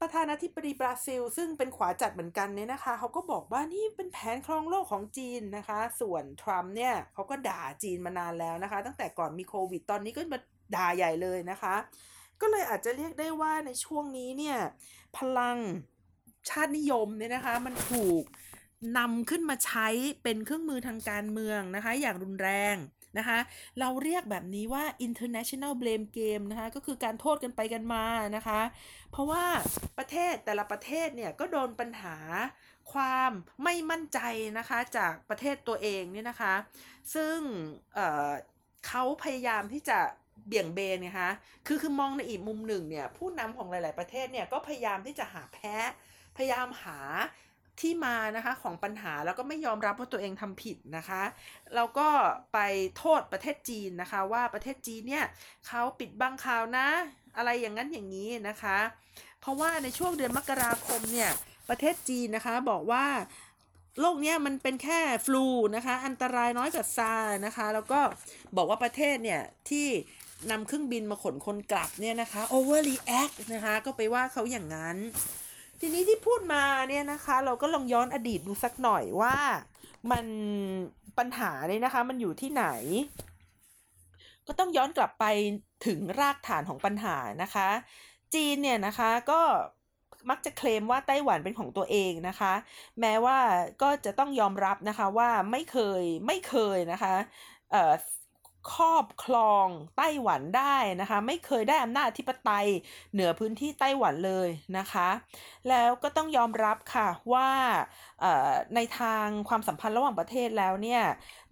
[0.00, 10.38] ประธานาธิบดีบราซิล ซึ่งเป็นขวาจัดเหมือนกันเนี่ยนะคะ เขาก็บอกว่านี่เป็นแผนครองโลกของจีนนะคะ ส่วนทรัมป์เนี่ยเขาก็ด่าจีนมานานแล้วนะคะ ตั้งแต่ก่อนมีโควิด ตอนนี้ก็มา
[10.74, 11.74] ด่าใหญ่เลยนะคะ
[12.40, 14.58] ก็เลยอาจจะเรียกได้ว่าในช่วงนี้เนี่ย
[15.16, 15.58] พลัง
[16.48, 18.24] ชาตินิยมเนี่ยนะคะมันถูก
[18.98, 19.88] นำขึ้นมาใช้
[20.22, 22.76] เป็นเครื่องมือทางการเมืองนะคะ อย่างรุนแรง
[23.18, 23.38] นะคะ
[23.80, 28.04] เราเรียกแบบนี้ว่า international blame game นะคะ ก็คือการโทษกันไปกันมา
[28.36, 28.60] นะคะ
[29.10, 29.44] เพราะว่า
[29.98, 32.16] ประเทศแต่ละประเทศเนี่ยก็โดนปัญหา
[32.92, 33.30] ความ
[33.64, 34.20] ไม่มั่นใจ
[34.58, 36.54] นะคะจากประเทศตัวเองเนี่ยนะคะ
[37.14, 37.38] ซึ่ง
[37.94, 39.98] เเขาพยายามที่จะ
[40.46, 41.30] เบี่ยงเบนนะคะ
[41.66, 45.74] คือคือมองในอีกมุมหนึ่งเนี่ยผู้นำของหลาย ๆ ประเทศเนี่ยก็พยายามที่จะหาแพ้
[46.36, 46.98] พยายามหา
[47.80, 51.22] ที่มานะคะของปัญหาแล้วก็ไม่ยอมรับว่าตัวเองทำผิดนะคะ
[51.74, 52.08] แล้วก็
[52.52, 52.58] ไป
[52.96, 55.24] โทษประเทศจีนนะคะ ว่าประเทศจีนเนี่ย
[55.66, 56.88] เขาปิดบังข่าวนะ
[57.36, 58.78] อะไรอย่างนั้นอย่างนี้นะคะ
[59.40, 61.30] เพราะว่าในช่วงเดือนมกราคมเนี่ย
[61.68, 63.06] ประเทศจีนนะคะบอกว่า
[64.00, 65.44] โรคเนี้ยมันเป็นแค่ฟลู
[65.76, 67.14] นะคะ อันตรายน้อยกว่าซา
[67.46, 68.00] นะคะ แล้วก็
[68.56, 69.88] บอกว่าประเทศเนี่ยที่
[70.50, 74.96] นำเครื่องบินมาขนคนกลับเนี่ยนะคะ overreact นะคะก็ไปว่าเขาอย่างนั้น
[75.80, 79.36] ทีนี้ที่พูดมาเนี่ยนะคะ เราก็ลองย้อนอดีตดูสักหน่อยว่า
[80.10, 80.26] มัน
[81.18, 82.66] ปัญหาเนี่ยนะคะ มันอยู่ที่ไหน
[84.46, 85.24] ก็ต้องย้อนกลับไป
[85.86, 87.68] ถึงรากฐานของปัญหานะคะ
[88.34, 89.40] จีนเนี่ยนะคะก็
[90.30, 92.52] มักจะเคลมว่าไต้หวันเป็นของตัวเองนะคะ
[93.00, 93.38] แม้ว่า
[93.82, 97.14] ก็จะต้องยอมรับนะคะว่าไม่เคยไม่เคยนะคะ
[98.72, 102.68] ครอบครองไต้หวันได้นะคะ ไม่เคยได้อำนาจอธิปไตย
[103.12, 104.48] เหนือพื้นที่ไต้หวันเลย
[104.78, 105.08] นะคะ
[105.68, 107.48] แล้วก็ต้องยอมรับค่ะว่า
[108.74, 111.02] ในทางความสัมพันธ์ระหว่างประเทศแล้วเนี่ย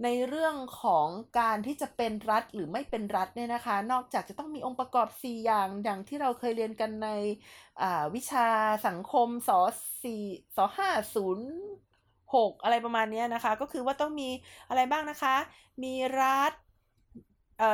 [0.03, 1.07] ในเรื่องของ
[1.40, 7.09] การที่จะเป็นรัฐหรือไม่เป็นรัฐเนี่ยนะคะ นอกจากจะต้องมีองค์ประกอบ 4 อย่างอย่างที่เราเคยเรียนกันใน
[8.14, 8.48] วิชา
[8.87, 9.51] สังคมส
[10.03, 10.22] สี่
[10.57, 11.48] สห้าศูนย์
[12.35, 14.29] หกอะไรประมาณนี้นะคะ ก็คือว่าต้องมี
[14.68, 15.37] อะไรบ้างนะคะ
[15.83, 16.53] มีรัฐ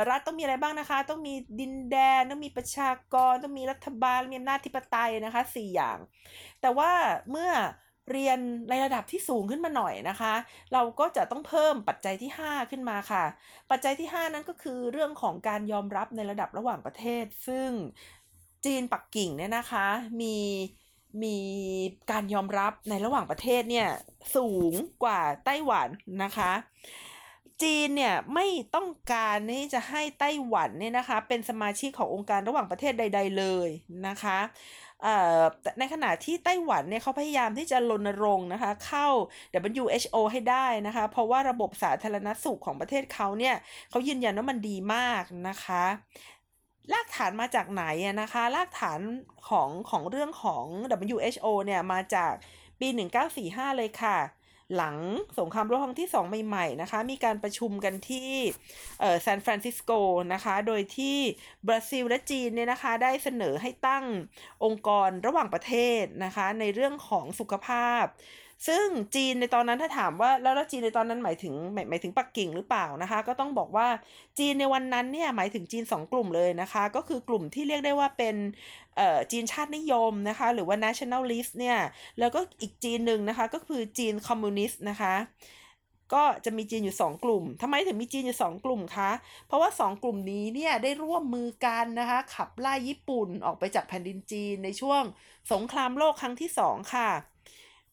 [0.09, 5.97] รัฐต้องมีอะไรบ้างนะคะ ต้องมีดินแดนต้องมีประชากร ต้องมีรัฐบาลมีอำนาจธิปไตยนะคะสี่อย่าง
[6.61, 6.91] แต่ว่า
[7.31, 7.51] เมื่อ
[8.11, 8.39] เรียน
[8.69, 10.33] ในระดับที่สูงขึ้นมาหน่อยนะคะ
[10.73, 13.23] เราก็จะต้องเพิ่มปัจจัยที่ 5 ขึ้นมาค่ะ
[13.71, 17.69] ปัจจัยที่ 5 นั้นก็คือเรื่องของการยอมรับในระดับระหว่างประเทศ ซึ่ง
[18.65, 19.87] จีนปักกิ่งเนี่ยนะคะ
[20.21, 20.35] มี
[21.23, 21.37] มี
[22.11, 23.89] การยอมรับในระหว่างประเทศเนี่ย
[24.35, 25.89] สูงกว่าไต้หวัน
[26.23, 26.51] นะคะ
[27.63, 33.69] จีนเนี่ยไม่ต้องการที่จะให้ไต้หวันเนี่ยนะคะเป็นสมาชิกขององค์การระหว่างประเทศใด ๆ เลย
[34.07, 34.39] นะคะ
[35.79, 39.07] ในขณะที่ไต้หวันเนี่ยเขาพยายามที่จะรณรงค์นะคะเข้า
[39.79, 43.55] WHO ให้ได้นะคะเพราะว่าระบบสาธารณสุขของประเทศเขาเนี่ย
[43.89, 45.83] เขายืนยันว่ามันดีมากนะคะ
[46.93, 47.83] รากฐานมาจากไหน
[48.21, 48.99] นะคะรากฐาน
[49.49, 50.63] ของของเรื่องของ
[51.09, 52.33] WHO เนี่ยมาจาก
[52.79, 52.87] ปี
[53.33, 54.17] 1945 เลยค่ะ
[54.75, 54.97] หลัง
[55.39, 58.31] สงครามโลกครั้งที่ 2 ใหม่ ๆ นะคะ มีการประชุมกันที่
[59.25, 59.91] ซานฟรานซิสโก
[60.33, 61.17] นะคะ โดยที่
[61.67, 64.05] บราซิลและจีนเนี่ยนะคะ ได้เสนอให้ตั้ง
[64.63, 68.03] องค์กรระหว่างประเทศนะคะ ในเรื่องของสุขภาพ
[68.67, 73.87] ซึ่งจีนในตอนนั้นถ้าถามว่าแล้วจีนในตอนนั้นหมายถึงหมายหมายถึงปักกิ่งหรือเปล่านะคะ ก็ต้องบอกว่า
[74.39, 78.35] จีนในวันนั้นเนี่ยหมายถึงจีน 2 กลุ่มเลยนะคะ ก็คือกลุ่มที่เรียกได้ว่าเป็น
[79.31, 81.77] จีนชาตินิยมนะคะ หรือว่า nationalist เนี่ย
[82.19, 85.15] แล้วก็อีกจีนหนึ่งนะคะ ก็คือจีนคอมมิวนิสต์นะคะ
[86.13, 89.11] ก็จะมีจีนอยู่ 2 กลุ่มทำไมถึงมีจีนอยู่ 2 กลุ่มคะ
[89.47, 95.03] เพราะว่า 2 กลุ่มนี้เนี่ยได้ร่วมมือกันนะคะ ขับไล่ญี่ปุ่นออกไปจากแผ่นดินจีนในช่วง
[95.51, 97.09] สงครามโลกครั้งที่ 2 ค่ะ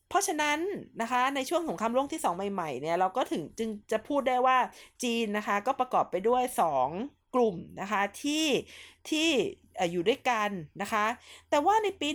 [0.08, 0.58] เพราะฉะนั้น
[1.02, 4.58] นะคะในช่วงสงครามโลกที่ 2 ใหม่ๆเนี่ยเราก็ถึงจึงจะพูดได้ว่า
[5.02, 6.42] จีนนะคะก็ประกอบไปด้วย
[6.72, 8.46] 2 กลุ่มนะคะที่
[9.10, 9.28] ที่
[9.92, 10.50] อยู่ด้วยกัน
[10.82, 11.06] นะคะ
[11.50, 12.08] แต่ว่าในปี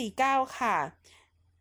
[0.00, 0.76] 1949 ค่ะ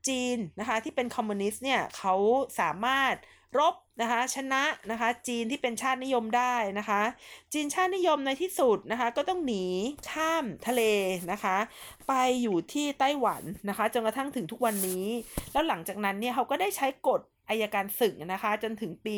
[0.08, 2.16] จีนนะคะที่เป็นคอมมิวนิสต์เนี่ยเขา
[2.60, 3.16] สามารถ
[3.60, 7.02] รบนะคะชนะนะคะจีนที่เป็นชาตินิยมได้นะคะ
[7.54, 9.66] จีนชาตินิยมในที่สุดนะคะก็ต้องหนี
[10.12, 10.82] ข้ามทะเล
[11.32, 11.58] นะคะ
[12.08, 15.06] ไปอยู่ที่ไต้หวันนะคะจนกระทั่งถึงทุกวันนี้
[15.52, 19.18] แล้วหลังจากนั้นเนี่ยเขาก็ได้ใช้กฎอายการศึกนะคะจนถึงปี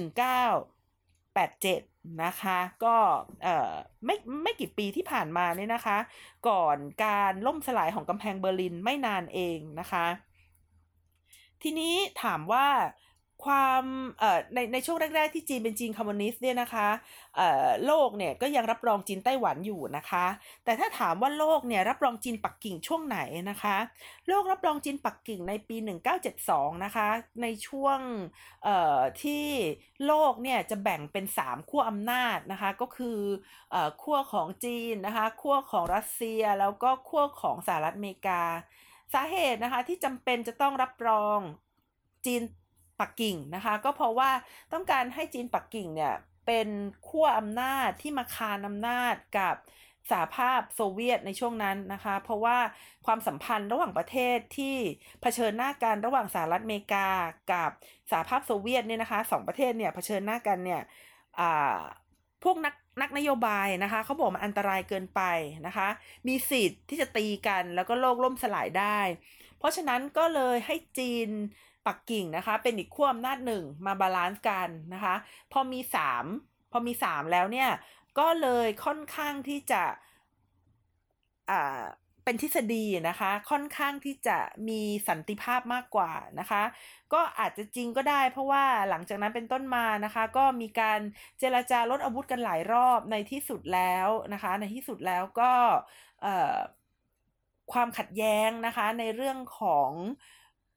[0.00, 2.96] 1987 นะคะก็
[3.42, 3.72] เอ่อ
[4.04, 5.98] ไม่ไม่กี่ปีที่ผ่านมาเนี่ยนะคะ
[6.48, 10.06] ก่อนการล่มสลายของกำแพงเบอร์ลินไม่นานเองนะคะ
[11.62, 12.66] ทีนี้ถามว่า
[13.44, 13.82] ความ
[14.54, 16.88] ในในช่วงแรก ๆ ที่จีนเป็นจีนคอมมิวนิสต์เนี่ยนะคะ
[17.86, 20.26] โลกเนี่ยก็ยังรับรองจีนไต้หวันอยู่นะคะ
[20.64, 23.18] แต่ถ้าถามว่าโลกเนี่ยรับรองจีนปักกิ่งช่วงไหน
[23.50, 23.76] นะคะ
[24.28, 25.76] โลกรับรองจีนปักกิ่งในปี
[26.30, 27.08] 1972 นะคะ
[27.42, 27.98] ในช่วง
[29.22, 29.46] ที่
[30.06, 33.18] โลกเนี่ยจะแบ่งเป็น 3 ขั้วอำนาจนะคะ ก็คือ
[33.70, 38.42] เอ่อขั้วของจีนนะคะขั้วของรัสเซียแล้วก็ขั้วของสหรัฐอเมริกา
[39.14, 41.40] สาเหตุนะคะที่จำเป็นจะต้องรับรอง
[42.26, 42.42] จีน
[43.00, 44.30] ปักกิ่งนะคะก็เพราะว่า
[44.72, 46.14] ต้องการให้จีนปักกิ่งเนี่ย
[46.46, 46.68] เป็น
[47.08, 49.54] ขั้วอำนาจที่มาคานอำนาจกับ
[50.10, 52.58] สหภาพโซเวียตในช่วงนั้นนะคะ เพราะว่า
[53.06, 54.76] ความสัมพันธ์ระหว่างประเทศที่
[55.20, 57.08] เผชิญหน้ากันระหว่างสหรัฐอเมริกา
[57.52, 57.70] กับ
[58.10, 60.80] สหภาพโซเวียตเนี่ยนะคะสองประเทศเนี่ยเผชิญหน้ากันเนี่ย
[62.44, 65.22] พวกนักนักนโยบายนะคะเขาบอกมันอันตรายเกินไป
[65.66, 65.88] นะคะ
[66.28, 69.00] มีสิทธิ์ที่จะตีกันแล้วก็โลกล่มสลายได้
[69.58, 71.28] เพราะฉะนั้นก็เลยให้จีน
[71.86, 75.14] ปักกิ่งนะคะ เป็นอีกขั้วอำนาจหนึ่งมาบาลานซ์กันนะคะ
[75.52, 76.24] พอมีสาม
[76.72, 77.70] พอมีสามแล้วเนี่ย
[78.18, 79.82] ก็เลยค่อนข้างที่จะ
[81.50, 81.82] อ่า
[82.24, 84.38] เป็นทฤษฎีนะคะ ค่อนข้างที่จะ
[84.68, 86.62] มีสันติภาพมากกว่านะคะ
[87.12, 91.00] ก็อาจจะจริงก็ได้ เพราะว่าหลังจากนั้นเป็นต้นมานะคะ ก็มีการ
[91.38, 95.52] เจรจาลดอาวุธกันหลายรอบในที่สุดแล้วนะคะ ในที่สุดแล้วก็
[97.72, 99.90] ความขัดแย้งนะคะในเรื่องของ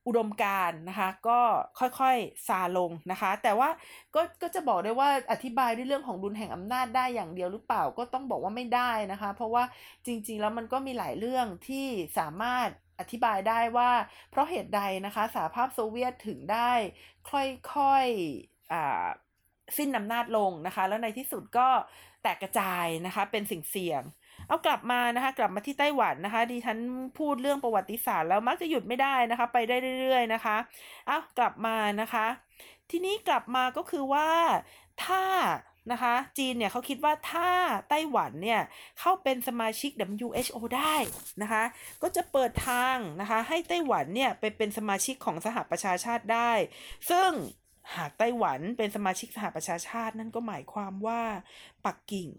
[0.07, 1.39] อุดมการนะคะก็
[1.79, 3.69] ค่อยๆซาลงนะคะ แต่ว่า
[4.15, 9.63] ก็ก็จะบอกได้ว่าอธิบายด้วยเรื่องของดุลแห่งอำนาจได้อย่างเดียวหรือเปล่าก็ต้องบอกว่าไม่ได้นะคะ เพราะว่า
[10.05, 11.87] จริงๆแล้วมันก็มีหลายเรื่องที่
[12.19, 13.91] สามารถอธิบายได้ว่า
[14.31, 16.71] เพราะเหตุใดนะคะสหภาพโซเวียตถึงได้
[17.31, 19.05] ค่อยๆอ่า
[19.77, 21.67] สิ้นอำนาจลงนะคะ แล้วในที่สุดก็
[22.21, 24.01] แตกกระจายนะคะเป็นสิ่งเสี่ยง
[24.53, 26.77] เอากลับมานะคะ กลับมาที่ไต้หวันนะคะดิฉัน
[27.19, 30.57] พูดเรื่องประวัติศาสตร์แล้วมักจะหยุดไม่ได้นะคะ ไปได้เรื่อย ๆ นะคะ
[31.07, 32.27] เอากลับมานะคะ
[32.91, 34.29] ทีนี้กลับมาก็คือว่า
[35.05, 35.23] ถ้า
[35.91, 37.49] นะคะจีนเนี่ยเขาคิดว่าถ้า
[37.89, 38.61] ไต้หวันเนี่ย
[38.99, 39.91] เข้าเป็นสมาชิก
[40.27, 40.95] WHO ได้
[41.41, 41.63] นะคะ
[42.01, 46.51] ก็จะเปิดทางนะคะให้ไต้หวันเนี่ยไปเป็นสมาชิกของสหประชาชาติได้
[47.09, 47.29] ซึ่ง
[47.95, 51.21] หากไต้หวันเป็นสมาชิกสหประชาชาตินั่นก็หมายความว่า
[51.85, 52.29] ปักกิ่ง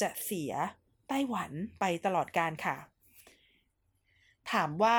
[0.00, 0.52] จะเสีย
[1.08, 2.76] ไต้หวันไปตลอดการค่ะ
[4.52, 4.98] ถามว่า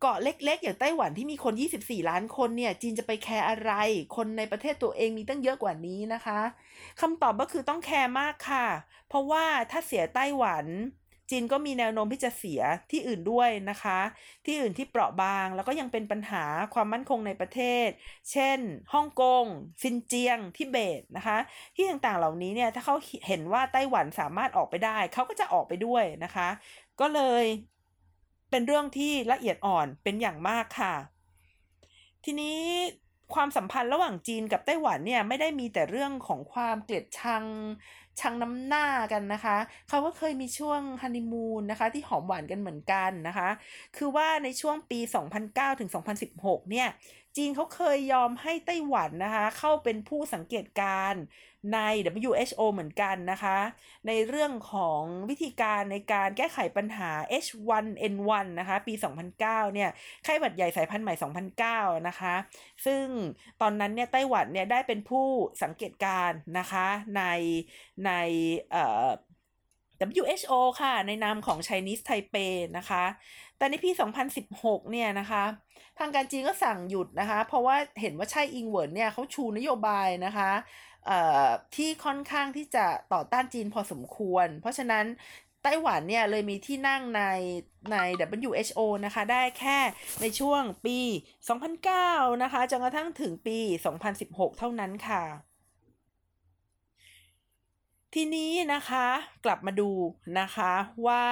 [0.00, 3.72] เกาะเล็ก ๆ อย่างไต้หวันที่มีคน 24 ล้านคนเนี่ย จีนจะไปแคร์อะไร
[4.16, 6.40] คนในประเทศตัวเองมีตั้งเยอะกว่านี้นะคะ
[7.00, 8.66] คำตอบก็คือต้องแคร์มากค่ะ
[9.08, 10.66] เพราะว่าถ้าเสียไต้หวัน
[11.30, 13.98] จีนก็มีแนวโน้มที่จะเสียที่อื่นด้วยนะคะ
[14.46, 17.88] ที่อื่นที่เปราะบาง แล้วก็ยังเป็นปัญหาความมั่นคงในประเทศ
[18.30, 18.58] เช่น
[18.92, 19.44] ฮ่องกง
[19.82, 21.38] ซินเจียงทิเบตนะคะ
[21.74, 22.94] ที่ต่างๆเหล่านี้เนี่ยถ้าเขา
[23.26, 26.48] เห็นว่าไต้หวันสามารถออกไปได้ เขาก็จะออกไปด้วยนะคะ
[27.00, 27.44] ก็เลย
[28.50, 30.94] เป็นเรื่องที่ละเอียดอ่อนเป็นอย่างมากค่ะ
[32.24, 32.58] ทีนี้
[33.34, 37.44] ความสัมพันธ์ระหว่างจีนกับไต้หวันเนี่ยไม่ได้มีแต่เรื่องของความเกลียดชัง
[38.20, 39.56] ชังน้ำหน้ากันนะคะ
[39.88, 43.48] เขาก็เคยมีช่วงฮันนีมูนนะคะ ที่หอมหวานกันเหมือนกันนะคะ
[43.96, 45.00] คือว่าในช่วงปี
[45.40, 45.90] 2009 ถึง
[46.30, 46.88] 2016 เนี่ย
[47.36, 51.22] จีนเขาเคยยอมให้ไต้หวันนะคะ เข้าเป็นผู้สังเกตการณ์
[51.74, 51.78] ใน
[52.26, 53.58] WHO เหมือนกันนะคะ
[54.06, 57.10] ในเรื่องของวิธีการในการแก้ไขปัญหา
[57.44, 58.94] H1N1 นะคะ ปี
[59.34, 59.38] 2009
[59.74, 59.90] เนี่ย
[60.24, 61.14] ไข้หวัดใหญ่สายพันธุ์ใหม่
[61.60, 62.34] 2009 นะคะ
[62.86, 63.04] ซึ่ง
[63.60, 65.26] ตอนนั้นเนี่ยไต้หวันเนี่ยได้เป็นผู้
[65.62, 67.22] สังเกตการณ์นะคะใน
[68.06, 68.12] ใน
[68.70, 69.08] เอ่อ
[70.00, 73.04] WHO ค่ะ ในนามของ Chinese Taipei นะคะ
[73.58, 75.44] แต่ในปี 2016 เนี่ยนะคะ
[75.98, 80.50] ทางการจีนก็สั่งหยุดนะคะ เพราะว่าเห็นว่าใช่อิงเหวินเนี่ยเขาชูนโยบายนะคะ
[81.06, 85.04] เอ่อที่ค่อนข้างที่จะต่อต้านจีนพอสมควร เพราะฉะนั้น
[85.62, 87.22] ไต้หวันเนี่ยเลยมีที่นั่งใน
[87.92, 87.96] ใน
[88.38, 89.78] WHO นะคะ ได้แค่
[90.20, 90.98] ในช่วงปี
[91.70, 93.58] 2009 นะคะจนกระทั่งถึงปี
[94.08, 95.22] 2016 เท่านั้นค่ะ
[98.14, 99.06] ทีนี้นะคะ
[99.44, 99.90] กลับมาดู
[100.40, 100.72] นะคะ
[101.06, 101.24] ว่า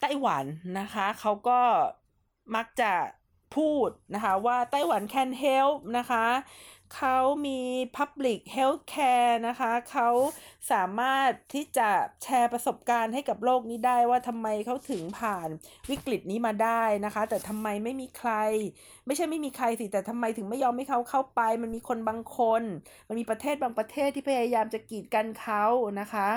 [0.00, 0.44] ไต้หวัน
[0.80, 1.60] นะคะเขาก็
[2.56, 2.92] มักจะ
[3.56, 6.26] พูดนะคะว่าไต้หวัน can help นะคะ
[6.98, 7.60] เขามี
[7.98, 10.08] Public Health Care นะคะเขา
[10.72, 11.90] สามารถที่จะ
[12.22, 15.48] แชร์ประสบการณ์ให้กับโลกนี้ได้ว่าทำไมเขาถึงผ่าน
[15.90, 18.32] วิกฤตนี้มาได้นะคะ แต่ทำไมไม่มีใคร
[19.06, 22.62] ไม่ใช่ไม่มีใครสิแต่ทำไมถึงไม่ยอมให้เขาเข้าไป มันมีคนบางคน
[23.08, 25.64] มันมีประเทศบางประเทศที่พยายามจะกีดกันเขา
[26.00, 26.28] นะคะ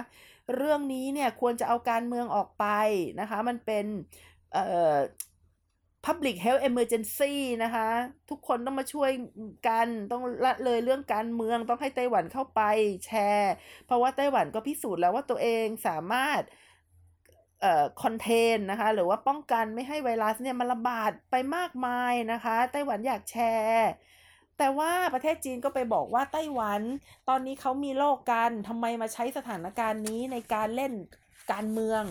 [0.54, 2.66] เรื่องนี้เนี่ยควรจะเอาการเมืองออกไป
[3.20, 3.86] นะคะ มันเป็น
[4.54, 4.96] เอ่อ
[6.06, 7.90] Public Health Emergency นะคะ
[8.30, 9.12] ทุกคนต้องมาช่วย
[9.68, 12.62] กันต้องละเลยเรื่องการเมืองต้องให้ไต้หวันเข้าไป
[13.06, 13.54] แชร์
[13.86, 16.42] เพราะว่าไต้หวันก็พิสูจน์แล้วว่าตัวเองสามารถ
[17.62, 23.90] เอ่อคอนเทนนะคะ หรือว่าป้องกันไม่ให้ไวรัสเนี่ยมันระบาดไปมากมายนะคะ ไต้หวันอยากแชร์
[24.58, 26.82] แต่ว่าประเทศจีนก็ไปบอกว่าไต้หวัน
[27.30, 30.94] ตอนนี้เขามีโรคกันทำไมมาใช้สถานการณ์นี้ในการเล่น
[31.52, 32.04] การเมือง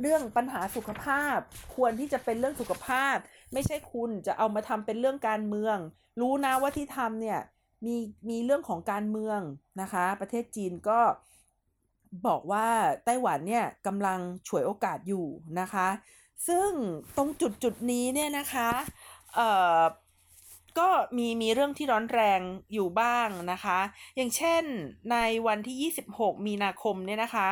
[0.00, 1.38] เรื่องปัญหาสุขภาพ
[1.74, 3.16] ควรที่จะเป็นเรื่องสุขภาพ
[3.52, 5.76] ไม่ใช่คุณจะเอามาทำเป็นเรื่องการเมือง
[6.20, 7.40] รู้นะว่าที่ทำเนี่ย
[7.86, 7.96] มี
[8.28, 9.40] มีเรื่องของการเมือง
[9.80, 11.00] นะคะ ประเทศจีนก็
[12.26, 12.66] บอกว่า
[13.04, 15.26] ไต้หวันเนี่ยกำลังฉวยโอกาสอยู่
[15.60, 15.88] นะคะ
[16.48, 16.70] ซึ่ง
[17.16, 18.70] ตรงจุดจุดนี้เนี่ยนะคะ
[19.34, 19.48] เอ่
[19.78, 19.80] อ
[20.78, 22.40] ก็มีมีเรื่องที่ร้อนแรง
[22.72, 23.78] อยู่บ้างนะคะ
[24.16, 24.62] อย่างเช่น
[25.12, 27.48] ในวันที่ 26 มีนาคมเนี่ยนะคะ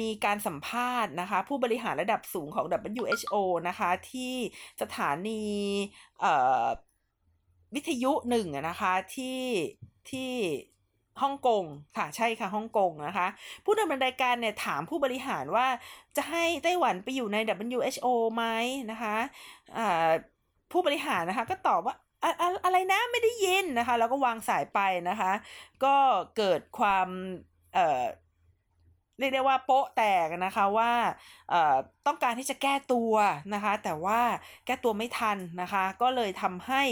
[0.00, 3.34] มีการสัมภาษณ์นะคะ ผู้บริหารระดับสูงของ WHO
[3.68, 4.34] นะคะ ที่
[4.82, 5.42] สถานี
[7.74, 9.40] วิทยุหนึ่งนะคะที่
[10.10, 10.32] ที่
[11.22, 11.64] ฮ่องกง
[11.96, 13.26] ค่ะใช่ค่ะฮ่องกงนะคะ
[13.64, 15.66] ผู้ดำเนินรายการเนี่ยถามผู้บริหารว่า
[16.16, 17.36] จะให้ไต้หวันไปอยู่ใน
[17.76, 18.44] WHO ไหม
[18.90, 19.16] นะคะ
[20.72, 24.78] ผู้บริหารนะคะก็ตอบว่า อะอะอะไรนะไม่ได้ยินนะคะ แล้วก็วางสายไป
[25.08, 25.32] นะคะ
[25.84, 25.96] ก็
[26.36, 27.08] เกิดความ
[27.72, 28.04] เอ่อ
[29.18, 30.92] เรียกได้ว่าโป๊ะแตกนะคะว่า
[31.50, 31.76] เอ่อ
[32.06, 33.12] ต้องการที่จะแก้ตัว
[33.54, 34.20] นะคะ แต่ว่า
[34.66, 36.82] แก้ตัวไม่ทันนะคะ ก็เลยทำให้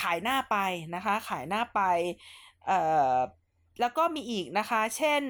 [0.00, 0.56] ขายหน้าไป
[0.94, 1.80] นะคะ ขายหน้าไป
[2.66, 2.80] เอ่
[3.12, 3.16] อ
[3.80, 5.22] แล้วก็มีอีกนะคะ เช่น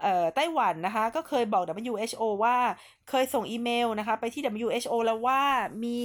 [0.00, 2.56] เอ่อไต้หวันนะคะ ก็เคยบอก WHO ว่า
[3.10, 5.42] เคยส่งอีเมลนะคะ ไปที่ WHO แล้วว่า
[5.84, 6.00] มี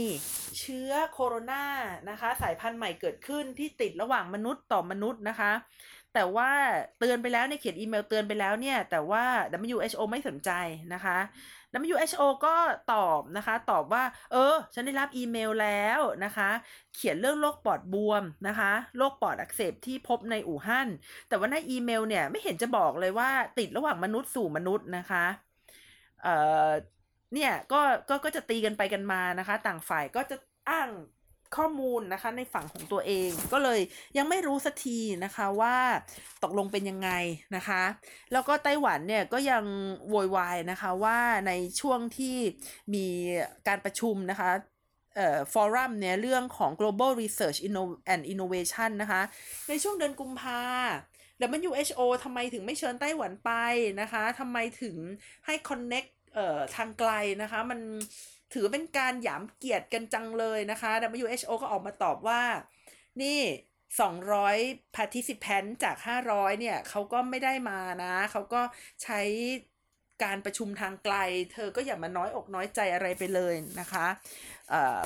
[0.60, 1.66] เชื้อโคโรนา
[2.10, 5.52] นะคะ สายพันธุ์ใหม่เกิดขึ้นที่ติดระหว่างมนุษย์ต่อมนุษย์นะคะ
[6.14, 6.52] แต่ว่า
[7.00, 9.24] เตือนไปแล้วในเขียนอีเมลเตือนไปแล้วเนี่ย แต่ว่า
[9.66, 10.52] WHO ไม่สนใจ
[10.94, 11.18] นะคะ
[11.74, 12.50] WHO ก็
[12.86, 14.38] ตอบนะคะ ตอบว่า เออ
[14.74, 16.46] ฉันได้รับอีเมลแล้วนะคะ
[16.94, 20.90] เขียนเรื่องโรคปอดบวมนะคะโรคปอดอักเสบที่พบในอู่ฮั่น
[21.28, 25.20] แต่ว่าในอีเมลเนี่ยไม่เห็นจะบอกเลยว่าติดระหว่างมนุษย์สู่มนุษย์นะคะ
[26.20, 26.30] เอ่อ
[27.34, 27.76] เนี่ยก็
[28.10, 30.36] ก็ก็จะตีกันไปกันมานะคะ ต่างฝ่ายก็จะ
[30.68, 30.90] อ้าง
[31.56, 33.80] ข้อมูลนะคะในฝั่งของตัวเองก็เลย
[34.18, 35.76] ยังไม่รู้สักทีนะคะว่า
[36.44, 37.10] ตกลงเป็นยังไง
[37.56, 37.82] นะคะ
[38.32, 39.64] แล้วก็ไต้หวันเนี่ยก็ยัง
[40.10, 42.38] โวยวายนะคะว่าในช่วงที่
[42.94, 43.06] มี
[43.68, 44.50] การประชุมนะคะ
[45.16, 49.22] เอ่อฟอรัมเนี่ยเรื่องของ global research Inno- and innovation นะคะ
[49.70, 50.62] ในช่วงเดือนกุมภา
[51.58, 53.52] WHO ทำไมถึงไม่เชิญไต้หวันไป
[54.02, 54.96] นะคะทำไมถึง
[55.46, 57.80] ให้ connect เอ่อทางไกลนะคะมัน
[58.54, 60.92] ถือเป็นการหยามเกียรติกันจังเลยนะคะ
[61.22, 62.42] WHO ก็ออกมาตอบว่า
[63.22, 63.40] นี่
[64.18, 65.96] 200 participant จาก
[66.28, 68.62] 500 เนี่ยเขาก็ไม่ได้มานะ เขาก็
[69.04, 69.22] ใช้
[70.24, 71.16] การประชุมทางไกล
[71.54, 74.06] เธอก็อย่ามาน้อยอกน้อยใจอะไรไปเลยนะคะ
[74.70, 75.02] เอ่อ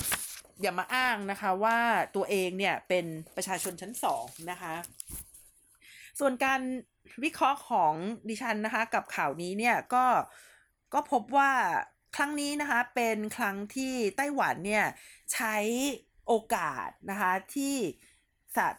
[0.62, 1.78] อย่ามาอ้างนะคะว่า
[2.16, 4.74] ตัวเองเนี่ยเป็นประชาชนชั้นสองนะคะ
[6.20, 6.62] ส่วนการ
[7.24, 7.94] วิเคราะห์ของ
[8.30, 10.06] ดิฉันนะคะ กับข่าวนี้เนี่ยก็
[10.94, 11.52] ก็พบว่า
[12.16, 14.86] ครั้งนี้นะคะเป็นครั้งที่ไต้หวันเนี่ย
[15.34, 15.56] ใช้
[16.28, 17.76] โอกาสนะคะที่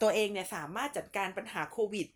[0.02, 2.08] ตัวเองเนี่ยสามารถจัดการปัญหาโควิด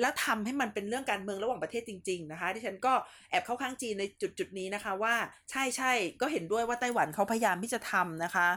[0.00, 2.92] แล้วทำให้มันเป็นเรื่องการเมืองระหว่างประเทศจริง ๆ นะคะดิฉันก็
[3.30, 5.14] แอบเข้าข้างจีนในจุดจุดนี้นะคะ ว่า
[5.50, 8.48] ใช่ใช่ก็เห็นด้วยว่าไต้หวันเขาพยายามที่จะทำนะคะ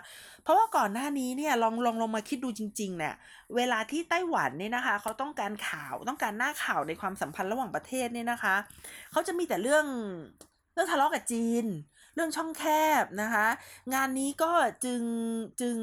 [0.43, 3.15] เพราะว่าก่อนหน้านี้เนี่ยลองลองลองมาคิดดูจริงๆเนี่ย
[3.55, 8.55] เวลาที่ไต้หวันเนี่ยนะคะเขาต้องการข่าวต้องการหน้าข่าวในความสัมพันธ์ระหว่างประเทศเนี่ยนะคะ
[9.11, 9.85] เขาจะมีแต่เรื่อง
[10.75, 11.65] เรื่องทะเลาะกับจีน
[12.15, 12.63] เรื่องช่องแค
[13.01, 13.47] บนะคะ
[13.93, 14.51] งานนี้ก็
[14.85, 15.01] จึง
[15.61, 15.77] จึง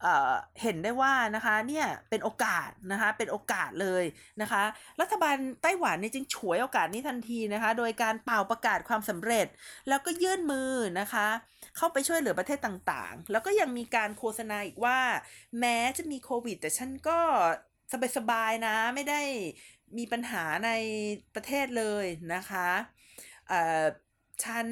[0.00, 0.32] เอ่อ
[0.62, 4.04] เห็นได้ว่านะคะเนี่ยเป็นโอกาสนะคะเป็นโอกาสเลย
[4.42, 4.62] นะคะ
[5.00, 9.46] รัฐบาลไต้หวันเนี่ยจึงฉวยโอกาสนี้ทันทีนะคะ โดยการเป่าประกาศความสำเร็จ
[9.88, 11.26] แล้วก็ยื่นมือนะคะ
[11.76, 14.98] เข้าไปช่วยเหลือประเทศต่างๆ แล้วก็ยังมีการโฆษณาอีกว่า
[15.60, 17.18] แม้จะมีโควิด แต่ฉันก็
[18.16, 19.20] สบายๆนะไม่ได้
[19.98, 20.70] มีปัญหาใน
[21.34, 22.04] ประเทศเลย
[22.34, 22.68] นะคะ
[23.48, 23.84] เอ่อ
[24.44, 24.66] ฉัน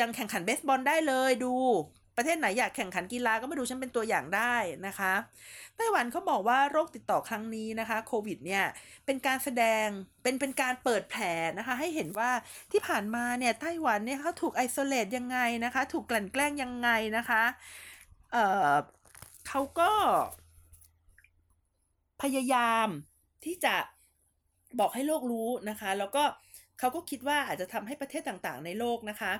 [0.00, 1.54] ยังแข่งขันเบสบอลได้เลยดู
[2.16, 4.54] ประเทศไหนอยากแข่งขันกีฬาก็มาดูฉันเป็นตัวอย่างได้
[4.86, 5.14] นะคะ
[5.76, 8.64] ไต้หวันเขาบอกว่าโรคติดต่อครั้งนี้นะคะโควิดเนี่ย
[9.06, 9.86] เป็นการแสดง
[10.22, 11.22] เป็นเป็นการเปิดแผล
[11.58, 12.30] นะคะ ให้เห็นว่า
[12.72, 17.42] ที่ผ่านมาเนี่ยไต้หวันเนี่ยเขาถูกไอโซเลตยังไงนะคะ ถูกกลั่นแกล้งยังไงนะคะ
[18.32, 18.72] เอ่อ
[19.48, 19.92] เขาก็
[22.22, 22.88] พยายาม
[23.44, 23.74] ที่จะ
[24.80, 26.24] บอกให้โลกรู้นะคะ แล้วก็
[26.78, 29.32] เขาก็คิดว่าอาจจะทำให้ประเทศต่างๆ ในโลกนะคะ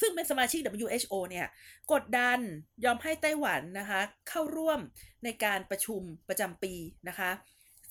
[0.00, 1.46] ซึ่งเป็นสมาชิก WHO เนี่ย
[1.92, 2.38] กดดัน
[2.84, 4.80] ยอมให้ไต้หวันนะคะเข้าร่วม
[5.24, 6.74] ในการประชุมประจำปี
[7.08, 7.30] นะคะ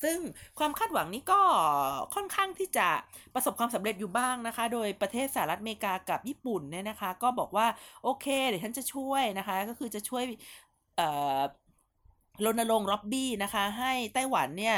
[0.02, 0.18] ซึ่ง
[0.58, 1.40] ความคาดหวังนี้ก็
[2.14, 2.88] ค่อนข้างที่จะ
[3.34, 7.66] ประสบความสำเร็จอยู่บ้างนะคะ โดยประเทศสหรัฐอเมริกากับญี่ปุ่นเนี่ยนะคะ ก็บอกว่า
[8.02, 10.24] โอเคเดี๋ยวฉันจะช่วยนะคะ ก็คือจะช่วย
[12.44, 14.76] รณรงค์ล็อบบี้นะคะ ให้ไต้หวันเนี่ย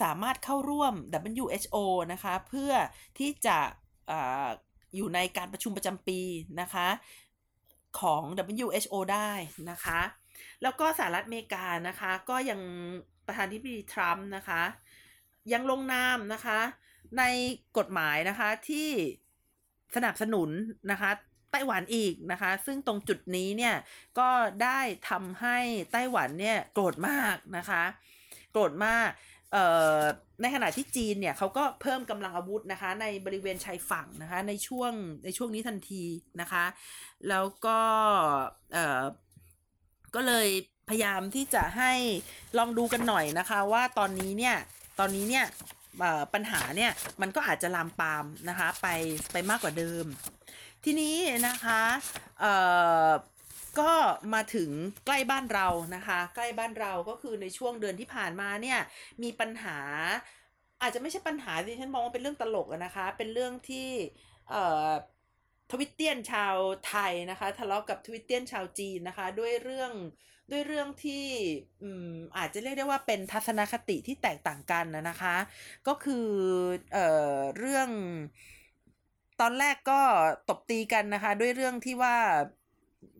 [0.00, 0.94] สามารถเข้าร่วม
[1.40, 1.76] WHO
[2.12, 2.72] นะคะ เพื่อ
[3.18, 3.58] ที่จะ
[4.10, 4.12] อ
[4.96, 6.20] อยู่ในการประชุมประจำปี
[6.60, 6.88] นะคะ
[8.00, 8.22] ของ
[8.56, 9.30] WHO ได้
[9.70, 10.00] นะคะ
[10.62, 12.60] แล้วก็สหรัฐอเมริกานะคะ ก็ยัง
[13.26, 14.62] ประธานาธิบดีทรัมป์นะคะ
[15.52, 16.60] ยังลงนามนะคะ
[17.18, 17.22] ใน
[17.78, 18.88] กฎหมายนะคะที่
[19.96, 20.50] สนับสนุน
[20.90, 21.10] นะคะ
[21.50, 23.74] ไต้หวันอีกนะคะ ซึ่งตรงจุดนี้เนี่ย
[24.18, 24.30] ก็
[24.62, 24.80] ได้
[25.10, 25.58] ทำให้
[25.92, 27.82] ไต้หวันเนี่ยโกรธมากนะคะ
[28.52, 29.08] โกรธมาก
[30.40, 34.92] ในขณะที่จีนเนี่ยเขาก็เพิ่มกำลังอาวุธนะคะ ในบริเวณชายฝั่งนะคะ ในช่วง
[35.24, 36.04] ในช่วงนี้ทันที
[36.40, 36.64] นะคะ
[37.28, 37.78] แล้วก็
[38.72, 39.02] เออ
[40.14, 40.48] ก็เลย
[40.88, 41.92] พยายามที่จะให้
[42.58, 44.56] ลองดูกันหน่อยนะคะ ว่าตอนนี้เนี่ย
[44.98, 45.44] ตอนนี้เนี่ย
[46.34, 46.90] ปัญหาเนี่ย
[47.20, 48.86] มันก็อาจจะลามปามนะคะไป
[49.32, 50.04] ไปมากกว่าเดิม
[50.84, 51.16] ทีนี้
[51.48, 51.82] นะคะ
[52.40, 52.44] เอ
[53.06, 53.10] อ
[53.78, 53.90] ก็
[54.34, 54.70] มาถึง
[55.06, 58.78] ใกล้บ้านเรานะคะ ใกล้บ้านเราก็คือในช่วงเดือนที่ผ่านมาเนี่ย
[59.22, 59.78] มีปัญหา
[60.80, 63.88] อาจจะไม่ใช่ปัญหาที่ฉันมองว่าเป็นเรื่องตลกนะคะ เป็นเรื่องที่
[64.48, 64.90] เอ่อ
[65.72, 66.56] ทวิตเตียนชาว
[66.86, 69.92] ไทยนะคะทะเลาะกับทวิตเตียนชาวจีนนะคะ ด้วยเรื่อง
[70.50, 71.24] ด้วยเรื่องที่
[71.82, 75.36] อืมอาจจะเรียกได้ว่าเป็นทัศนคติที่แตกต่างกันนะนะคะ
[75.88, 76.26] ก็คือ
[76.92, 77.88] เอ่อเรื่อง
[79.40, 80.00] ตอนแรกก็
[80.48, 82.16] ตบตีกันนะคะ ด้วยเรื่องที่ว่า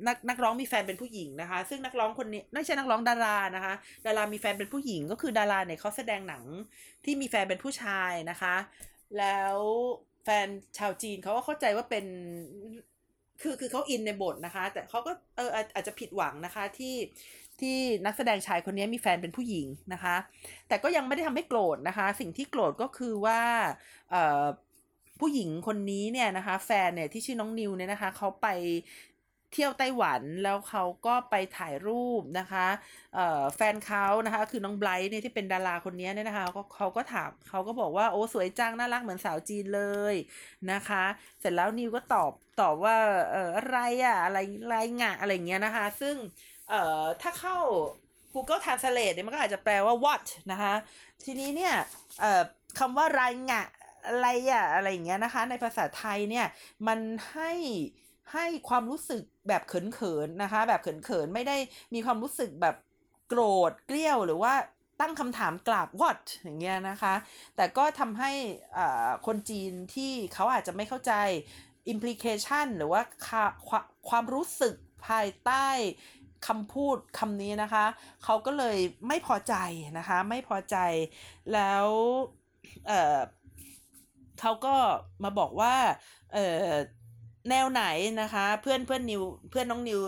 [0.06, 3.74] นักนักร้องมีแฟนเป็นผู้หญิงนะคะ ซึ่งนักร้องคนนี้ไม่ใช่นักร้องดารานะคะ
[4.06, 6.44] ดารามีแฟนเป็นผู้หญิงก็คือดาราเนี่ยเขาแสดงหนัง
[7.04, 8.56] ที่มีแฟนเป็นผู้ชายนะคะ
[9.18, 9.56] แล้ว
[10.24, 12.04] แฟนชาวจีนเขาก็เข้าใจว่าเป็น
[13.42, 16.96] คือคือเขาอินในบทนะคะ แต่เขาก็เอออาจจะผิดหวังนะคะที่
[17.60, 17.76] ที่
[18.06, 20.16] นักแสดงชายคนนี้มีแฟนเป็นผู้หญิงนะคะ
[20.68, 23.40] แต่ก็ยังไม่ได้ทำให้โกรธนะคะ สิ่งที่โกรธก็คือว่า
[24.10, 24.44] เอ่อ
[25.20, 28.46] ผู้หญิงคนนี้เนี่ยนะคะ แฟนเนี่ยที่ชื่อน้องนิวเนี่ยนะคะเขาไป
[29.52, 32.66] เที่ยวไต้หวันแล้วเขาก็ไปถ่ายรูปนะคะ
[33.56, 39.82] แฟนเขานะคะคือน้องไบรท์เนี่ยที่เป็นดาราคนนี้เนี่ยนะคะเขาเขาก็ถามเขาก็บอกว่าโอ้สวยจังน่ารักเหมือนสาวจีนเล
[40.12, 40.14] ย
[40.72, 41.04] นะคะ
[41.40, 42.96] เสร็จแล้วนิวก็ตอบตอบว่า
[43.32, 44.38] เอออะไรอะอะไร
[44.68, 46.16] ไรงะอะไรเงี้ยนะคะ ซึ่ง
[46.68, 47.56] เอ่อถ้าเข้า
[48.34, 50.74] Google Translate เนี่ยมันก็อาจจะแปลว่า what นะคะ
[51.24, 51.74] ทีนี้เนี่ย
[52.20, 52.42] เอ่อ
[52.78, 53.64] คำว่าไรงะ
[54.06, 56.46] อะไรอะอะไรอย่างเงี้ยนะคะ ในภาษาไทยเนี่ย
[56.86, 56.98] มัน
[57.32, 57.52] ให้
[58.32, 61.56] ให้ความรู้สึกแบบเขินๆนะคะ แบบเขินๆไม่ได้
[61.94, 62.76] มีความรู้สึกแบบ
[63.28, 64.54] โกรธเกลี้ยวหรือว่า
[65.00, 67.14] ตั้งคำถามกลับ what อย่างเงี้ยนะคะ
[67.56, 68.32] แต่ก็ทำให้
[69.26, 71.12] คนจีนที่เขาอาจจะไม่เข้าใจ
[71.92, 73.02] implication หรือว่า
[74.08, 74.74] ความรู้สึก
[75.06, 75.68] ภายใต้
[76.46, 77.84] คำพูดคำนี้นะคะ
[78.24, 78.78] เขาก็เลย
[79.08, 79.54] ไม่พอใจ
[79.98, 80.76] นะคะ ไม่พอใจ
[81.52, 81.86] แล้ว
[82.86, 84.74] เเขาก็
[85.24, 85.74] มาบอกว่า
[86.32, 86.66] เออ
[87.48, 87.84] แนวไหน
[88.20, 90.00] นะคะ เพื่อนเพื่อนนิวเพื่อนน้องนิว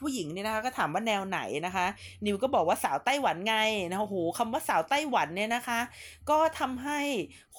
[0.00, 1.86] ผู้หญิงเนี่ยนะคะก็ถามว่าแนวไหนนะคะ
[2.26, 3.56] นิวก็บอกว่าสาวไต้หวันไง
[3.90, 5.80] นะโอ้โหคำว่าสาวไต้หวันเนี่ยนะคะ
[6.30, 7.00] ก็ทำให้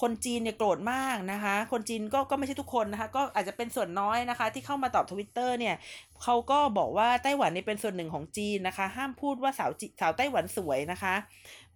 [0.02, 5.76] คนจีนเนี่ยโกรธมากนะคะ คนจีนก็ก็ไม่ใช่ทุกคนนะคะ ก็อาจจะเป็นส่วนน้อยนะคะ ที่เข้ามาตอบทวิตเตอร์เนี่ย
[6.24, 9.72] เขาก็บอกว่าไต้หวันนี่เป็นส่วนหนึ่งของจีนนะคะ ห้ามพูดว่าสาว
[10.02, 11.16] สาวไต้หวันสวยนะคะ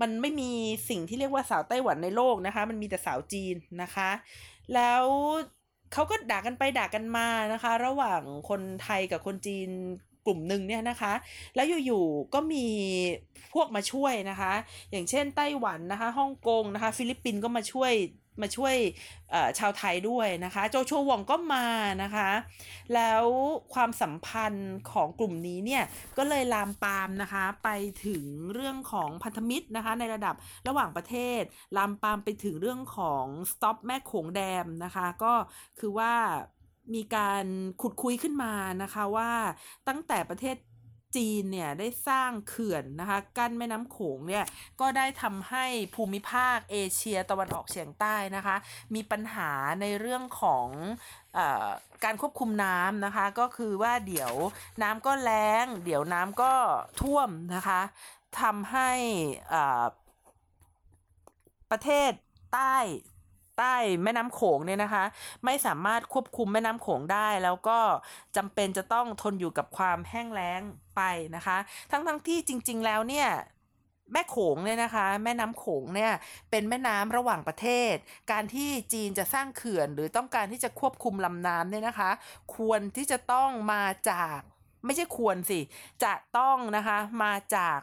[0.02, 0.52] มันไม่มี
[0.90, 4.10] สิ่งที่เรียกว่าสาวไต้หวันในโลกนะคะ มันมีแต่สาวจีนนะคะ
[4.74, 5.04] แล้ว
[5.94, 9.70] เขาก็ด่ากันไปด่ากันมานะคะ ระหว่างคนไทยกับคนจีน
[10.26, 11.14] กลุ่มหนึ่งเนี่ยนะคะ
[11.56, 12.66] แล้วอยู่ๆก็มี
[13.54, 14.54] พวกมาช่วยนะคะ
[14.92, 17.94] อย่างเช่นไต้หวันนะคะฮ่องกงนะคะ ฟิลิปปินส์ก็มาช่วย
[18.42, 18.76] มาช่วย
[19.60, 21.68] ชาวไทยด้วยนะคะ Joshua Wong ก็มา
[22.04, 22.30] นะคะ
[22.94, 23.24] แล้ว
[23.74, 25.84] ความสัมพันธ์ของกลุ่มนี้เนี่ย
[26.18, 27.70] ก็เลยลามปามนะคะไป
[28.06, 28.24] ถึง
[28.54, 30.36] เรื่องของพันธมิตรนะคะในระดับ
[30.68, 31.42] ระหว่างประเทศ
[31.78, 35.34] ลามปามไปถึงเรื่องของ stop แม่โขงแดมนะคะ ก็
[35.80, 36.14] คือว่า
[36.96, 37.46] มีการ
[37.82, 38.54] ขุดคุยขึ้นมา
[38.84, 39.32] นะคะว่า
[39.88, 40.56] ตั้งแต่ประเทศ
[41.16, 44.46] จีนเนี่ยได้สร้างเขื่อนนะคะกั้นแม่น้ำโขงเนี่ย
[44.82, 48.56] ก็ได้ทำให้ภูมิภาคเอเชียตะวันออกเฉียงใต้นะคะ
[48.96, 49.52] มีปัญหา
[49.82, 50.68] ในเรื่องของ
[51.38, 51.40] อ
[52.04, 54.34] การควบคุมน้ำนะคะ ก็คือว่าเดี๋ยว
[54.84, 56.54] น้ำก็แล้ง เดี๋ยวน้ำก็
[57.02, 57.82] ท่วมนะคะ
[58.42, 58.92] ทำให้
[61.72, 62.12] ประเทศ
[62.54, 62.78] ใต้
[63.60, 65.04] ใต้แม่น้ำโขงเนี่ยนะคะ
[65.46, 67.80] ไม่สามารถควบคุมแม่น้ำโขงได้ แล้วก็
[68.36, 70.62] จำเป็นจะต้องทนอยู่กับความแห้งแล้ง
[70.96, 71.02] ไป
[71.36, 71.58] นะคะ
[71.92, 73.30] ทั้งทั้งที่จริง ๆ แล้วเนี่ย
[74.14, 76.12] แม่โขงเนี่ยนะคะ แม่น้ำโขงเนี่ย
[76.50, 77.96] เป็นแม่น้ำระหว่างประเทศ
[78.32, 82.12] การที่จีนจะสร้างเขื่อน หรือต้องการที่จะควบคุมลำน้ำเนี่ยนะคะ
[82.56, 84.40] ควรที่จะต้องมาจาก
[84.86, 85.60] ไม่ใช่ควรสิ
[86.04, 87.80] จะต้องนะคะมาจาก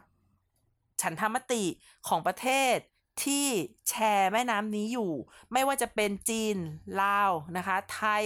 [1.02, 1.64] ฉันทามติ
[2.08, 2.76] ของประเทศ
[3.24, 3.46] ที่
[3.88, 5.12] แชร์แม่น้ำนี้อยู่
[5.52, 6.56] ไม่ว่าจะเป็นจีน
[7.02, 8.24] ลาวนะคะไทย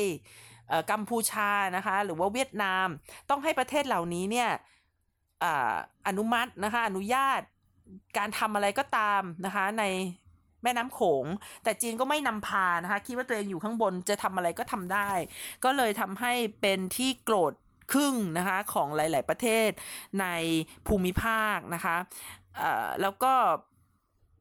[0.90, 2.86] กัมพูชานะคะ หรือว่าเวียดนาม
[3.30, 4.50] ต้องให้ประเทศเหล่านี้เนี่ย
[6.06, 7.40] อนุมัตินะคะอนุญาต
[8.18, 9.84] การทำอะไรก็ตามนะคะใน
[10.62, 11.26] แม่น้ำโขง
[11.64, 15.10] แต่จีนก็ไม่นำพานะคะคิดว่าตัวเองอยู่ข้างบนจะทำอะไรก็ทำได้
[15.64, 17.52] ก็เลยทำให้เป็นที่โกรธ
[17.92, 19.70] ครึ่งนะคะของหลาย ๆ ประเทศ
[20.20, 20.26] ใน
[20.86, 21.96] ภูมิภาคนะคะ
[23.02, 23.32] แล้วก็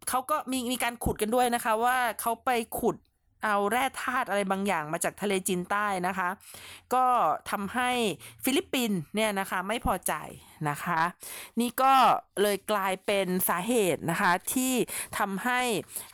[0.09, 2.49] เขาก็มีมีการขุดกันด้วยนะคะว่าเขาไป
[2.79, 2.95] ขุด
[3.43, 6.29] เอาแร่ธาตุอะไรบางอย่างมาจากทะเลจีนใต้นะคะ
[6.93, 7.05] ก็
[7.51, 7.89] ทำให้
[8.43, 10.13] ฟิลิปปินส์เนี่ยนะคะไม่พอใจ
[10.69, 11.01] นะคะ
[11.59, 11.93] นี่ก็
[12.41, 14.73] เลยกลายเป็นสาเหตุนะคะที่
[15.19, 15.61] ทำให้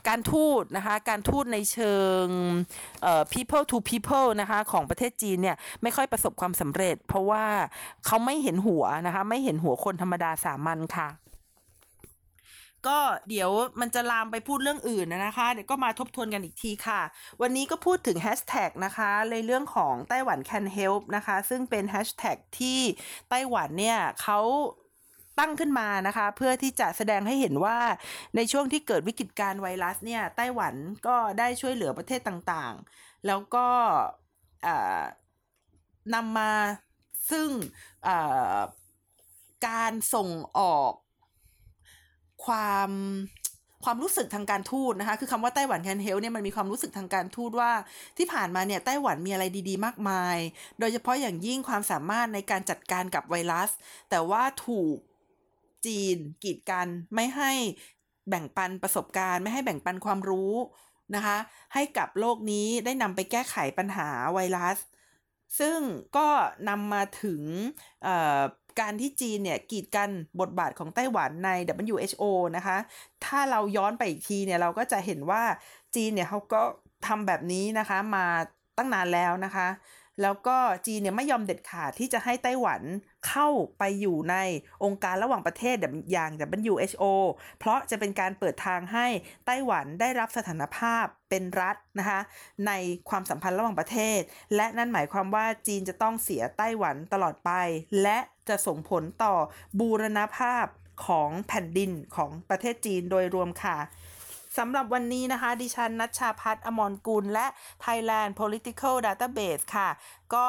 [0.08, 2.24] การทูตนะคะการทูตในเชิง
[3.32, 7.44] people to people นะคะของประเทศจีนเนี่ยไม่ค่อยประสบความสำเร็จ เพราะว่า
[8.06, 11.08] เขาไม่เห็นหัวนะคะไม่เห็นหัวคนธรรมดาสามัญค่ะ
[12.88, 13.50] ก็เดี๋ยว
[13.80, 17.00] มันจะลามไปพูดเรื่องอื่นนะคะ เดี๋ยวก็มาทบทวนกันอีกทีค่ะ
[17.42, 22.80] วันนี้ก็พูดถึงแฮชแท็กนะคะในเรื่องของไต้หวัน can help นะคะ ซึ่งเป็นแฮชแท็กที่
[23.30, 24.40] ไต้หวันเนี่ยเขา
[25.38, 27.78] ตั้งขึ้นมานะคะ เพื่อที่จะแสดงให้เห็นว่า
[28.36, 30.74] ในช่วงที่เกิดวิกฤตการไวรัสเนี่ยไต้หวัน
[31.06, 33.66] ก็ได้ช่วยเหลือประเทศต่างๆ แล้วก็
[36.14, 36.52] นำมา
[37.30, 37.48] ซึ่ง
[39.68, 40.28] การส่ง
[40.58, 40.92] ออก
[42.44, 42.90] ความ
[43.84, 47.70] ความรู้สึกทางการทูตนะคะ คือคำว่าไต้หวันแคนเฮลเนี่ยมันมีความรู้สึกทางการทูตว่า
[48.18, 50.36] ที่ผ่านมาเนี่ยไต้หวันมีอะไรดีๆ มากมาย
[50.78, 53.70] โดยเฉพาะอย่างยิ่งความสามารถในการจัดการกับไวรัส
[54.10, 54.96] แต่ว่าถูก
[55.86, 57.52] จีนกีดกันไม่ให้
[58.28, 60.54] แบ่งปันประสบการณ์ ไม่ให้แบ่งปันความรู้
[61.14, 61.36] นะคะ
[61.74, 64.78] ให้กับโลกนี้ได้นำไปแก้ไขปัญหาไวรัส
[65.60, 65.78] ซึ่ง
[66.16, 66.28] ก็
[66.68, 67.42] นำมาถึง
[68.80, 70.10] การที่จีนเนี่ยกีดกัน
[70.40, 71.50] บทบาทของไต้หวันใน
[71.94, 72.24] WHO
[72.56, 72.76] นะคะ
[73.24, 75.42] ถ้าเราย้อนไปอีกทีเนี่ยเราก็จะเห็นว่า
[75.94, 76.62] จีนเนี่ยเขาก็
[77.06, 78.26] ทำแบบนี้นะคะมา
[78.76, 79.68] ตั้งนานแล้วนะคะ
[80.22, 82.82] แล้วก็จีนเนี่ยไม่ยอมเด็ดขาดที่จะให้ไต้หวัน
[83.28, 83.48] เข้า
[83.78, 84.36] ไปอยู่ใน
[84.84, 85.76] องค์การระหว่างประเทศ
[86.12, 87.04] อย่าง WHO
[87.58, 89.06] เพราะจะเป็นการเปิดทางให้
[89.46, 92.20] ไต้หวันได้รับสถานภาพเป็นรัฐนะคะ
[92.66, 92.72] ใน
[93.08, 94.20] ความสัมพันธ์ระหว่างประเทศ
[94.56, 97.50] และนั่นหมายความว่าจีนจะต้องเสียไต้หวันตลอดไป
[98.02, 98.18] และ
[98.48, 99.34] จะส่งผลต่อ
[99.80, 100.66] บูรณภาพ
[101.06, 103.76] ของแผ่นดินของประเทศจีนโดยรวมค่ะ
[104.58, 107.46] สำหรับวันนี้นะคะ ดิฉันนัชชาพัฒน์อมรกุล และ
[107.84, 109.88] Thailand Political Database ค่ะ
[110.34, 110.48] ก็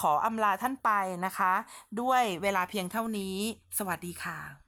[0.00, 0.90] ขออำลาท่านไป
[1.26, 1.52] นะคะ
[2.00, 3.36] ด้วยเวลาเพียงเท่านี้
[3.78, 4.61] สวัสดีค่ะ